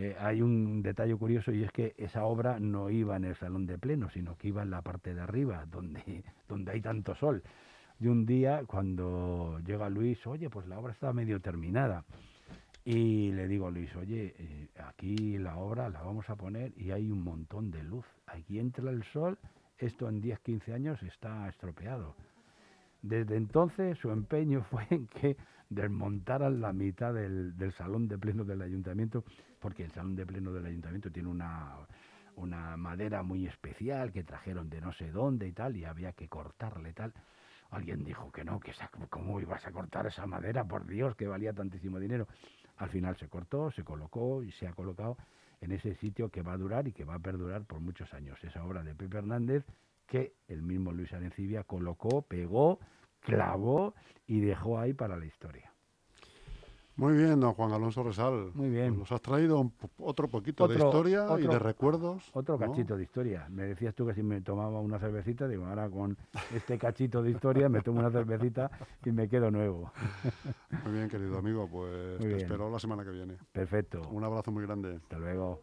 Eh, 0.00 0.14
hay 0.20 0.42
un 0.42 0.80
detalle 0.80 1.16
curioso 1.16 1.50
y 1.50 1.64
es 1.64 1.72
que 1.72 1.92
esa 1.98 2.24
obra 2.24 2.60
no 2.60 2.88
iba 2.88 3.16
en 3.16 3.24
el 3.24 3.34
salón 3.34 3.66
de 3.66 3.78
pleno, 3.78 4.08
sino 4.10 4.38
que 4.38 4.46
iba 4.46 4.62
en 4.62 4.70
la 4.70 4.80
parte 4.80 5.12
de 5.12 5.20
arriba, 5.20 5.66
donde, 5.72 6.22
donde 6.48 6.70
hay 6.70 6.80
tanto 6.80 7.16
sol. 7.16 7.42
Y 7.98 8.06
un 8.06 8.24
día, 8.24 8.62
cuando 8.64 9.58
llega 9.66 9.90
Luis, 9.90 10.24
oye, 10.28 10.48
pues 10.50 10.68
la 10.68 10.78
obra 10.78 10.92
está 10.92 11.12
medio 11.12 11.40
terminada. 11.40 12.04
Y 12.84 13.32
le 13.32 13.48
digo 13.48 13.66
a 13.66 13.72
Luis, 13.72 13.92
oye, 13.96 14.36
eh, 14.38 14.68
aquí 14.86 15.36
la 15.36 15.56
obra 15.56 15.88
la 15.88 16.00
vamos 16.00 16.30
a 16.30 16.36
poner 16.36 16.72
y 16.76 16.92
hay 16.92 17.10
un 17.10 17.24
montón 17.24 17.72
de 17.72 17.82
luz. 17.82 18.06
Aquí 18.28 18.60
entra 18.60 18.92
el 18.92 19.02
sol, 19.02 19.36
esto 19.78 20.08
en 20.08 20.20
10, 20.20 20.38
15 20.38 20.74
años 20.74 21.02
está 21.02 21.48
estropeado. 21.48 22.14
Desde 23.02 23.36
entonces 23.36 23.98
su 23.98 24.10
empeño 24.10 24.64
fue 24.70 24.86
en 24.90 25.06
que 25.06 25.36
desmontaran 25.70 26.60
la 26.60 26.72
mitad 26.72 27.12
del, 27.12 27.56
del 27.56 27.72
salón 27.72 28.08
de 28.08 28.18
pleno 28.18 28.44
del 28.44 28.62
ayuntamiento 28.62 29.24
porque 29.58 29.84
el 29.84 29.92
salón 29.92 30.16
de 30.16 30.26
pleno 30.26 30.52
del 30.52 30.66
ayuntamiento 30.66 31.10
tiene 31.10 31.28
una, 31.28 31.74
una 32.36 32.76
madera 32.76 33.22
muy 33.22 33.46
especial 33.46 34.12
que 34.12 34.24
trajeron 34.24 34.70
de 34.70 34.80
no 34.80 34.92
sé 34.92 35.10
dónde 35.10 35.48
y 35.48 35.52
tal, 35.52 35.76
y 35.76 35.84
había 35.84 36.12
que 36.12 36.28
cortarle 36.28 36.92
tal. 36.92 37.12
Alguien 37.70 38.02
dijo 38.04 38.32
que 38.32 38.44
no, 38.44 38.60
que 38.60 38.72
cómo 39.10 39.40
ibas 39.40 39.66
a 39.66 39.72
cortar 39.72 40.06
esa 40.06 40.26
madera, 40.26 40.64
por 40.64 40.86
Dios, 40.86 41.14
que 41.16 41.26
valía 41.26 41.52
tantísimo 41.52 41.98
dinero. 41.98 42.26
Al 42.76 42.88
final 42.88 43.16
se 43.16 43.28
cortó, 43.28 43.70
se 43.72 43.84
colocó 43.84 44.42
y 44.42 44.52
se 44.52 44.66
ha 44.66 44.72
colocado 44.72 45.18
en 45.60 45.72
ese 45.72 45.94
sitio 45.96 46.30
que 46.30 46.42
va 46.42 46.52
a 46.52 46.56
durar 46.56 46.86
y 46.86 46.92
que 46.92 47.04
va 47.04 47.16
a 47.16 47.18
perdurar 47.18 47.64
por 47.64 47.80
muchos 47.80 48.12
años. 48.14 48.42
Esa 48.42 48.64
obra 48.64 48.82
de 48.82 48.94
Pepe 48.94 49.18
Hernández 49.18 49.64
que 50.08 50.34
el 50.48 50.62
mismo 50.62 50.90
Luis 50.90 51.12
Arencibia 51.12 51.62
colocó, 51.62 52.22
pegó, 52.22 52.80
clavó 53.20 53.94
y 54.26 54.40
dejó 54.40 54.80
ahí 54.80 54.94
para 54.94 55.16
la 55.16 55.26
historia. 55.26 55.72
Muy 56.96 57.16
bien, 57.16 57.38
don 57.38 57.52
Juan 57.54 57.70
Alonso 57.70 58.02
Resal. 58.02 58.50
Muy 58.54 58.70
bien. 58.70 58.98
Nos 58.98 59.12
has 59.12 59.22
traído 59.22 59.70
otro 59.98 60.26
poquito 60.26 60.66
de 60.66 60.74
historia 60.74 61.28
y 61.38 61.46
de 61.46 61.58
recuerdos. 61.60 62.28
Otro 62.32 62.58
cachito 62.58 62.96
de 62.96 63.04
historia. 63.04 63.46
Me 63.50 63.62
decías 63.62 63.94
tú 63.94 64.04
que 64.04 64.14
si 64.14 64.24
me 64.24 64.40
tomaba 64.40 64.80
una 64.80 64.98
cervecita, 64.98 65.46
digo, 65.46 65.66
ahora 65.66 65.88
con 65.88 66.16
este 66.52 66.76
cachito 66.76 67.22
de 67.22 67.30
historia 67.30 67.68
me 67.68 67.82
tomo 67.82 68.00
una 68.00 68.10
cervecita 68.10 68.68
y 69.04 69.12
me 69.12 69.28
quedo 69.28 69.52
nuevo. 69.52 69.92
Muy 70.84 70.92
bien, 70.92 71.08
querido 71.08 71.38
amigo, 71.38 71.68
pues 71.70 72.18
te 72.18 72.36
espero 72.38 72.68
la 72.68 72.80
semana 72.80 73.04
que 73.04 73.10
viene. 73.10 73.36
Perfecto. 73.52 74.00
Un 74.08 74.24
abrazo 74.24 74.50
muy 74.50 74.64
grande. 74.64 74.96
Hasta 74.96 75.20
luego. 75.20 75.62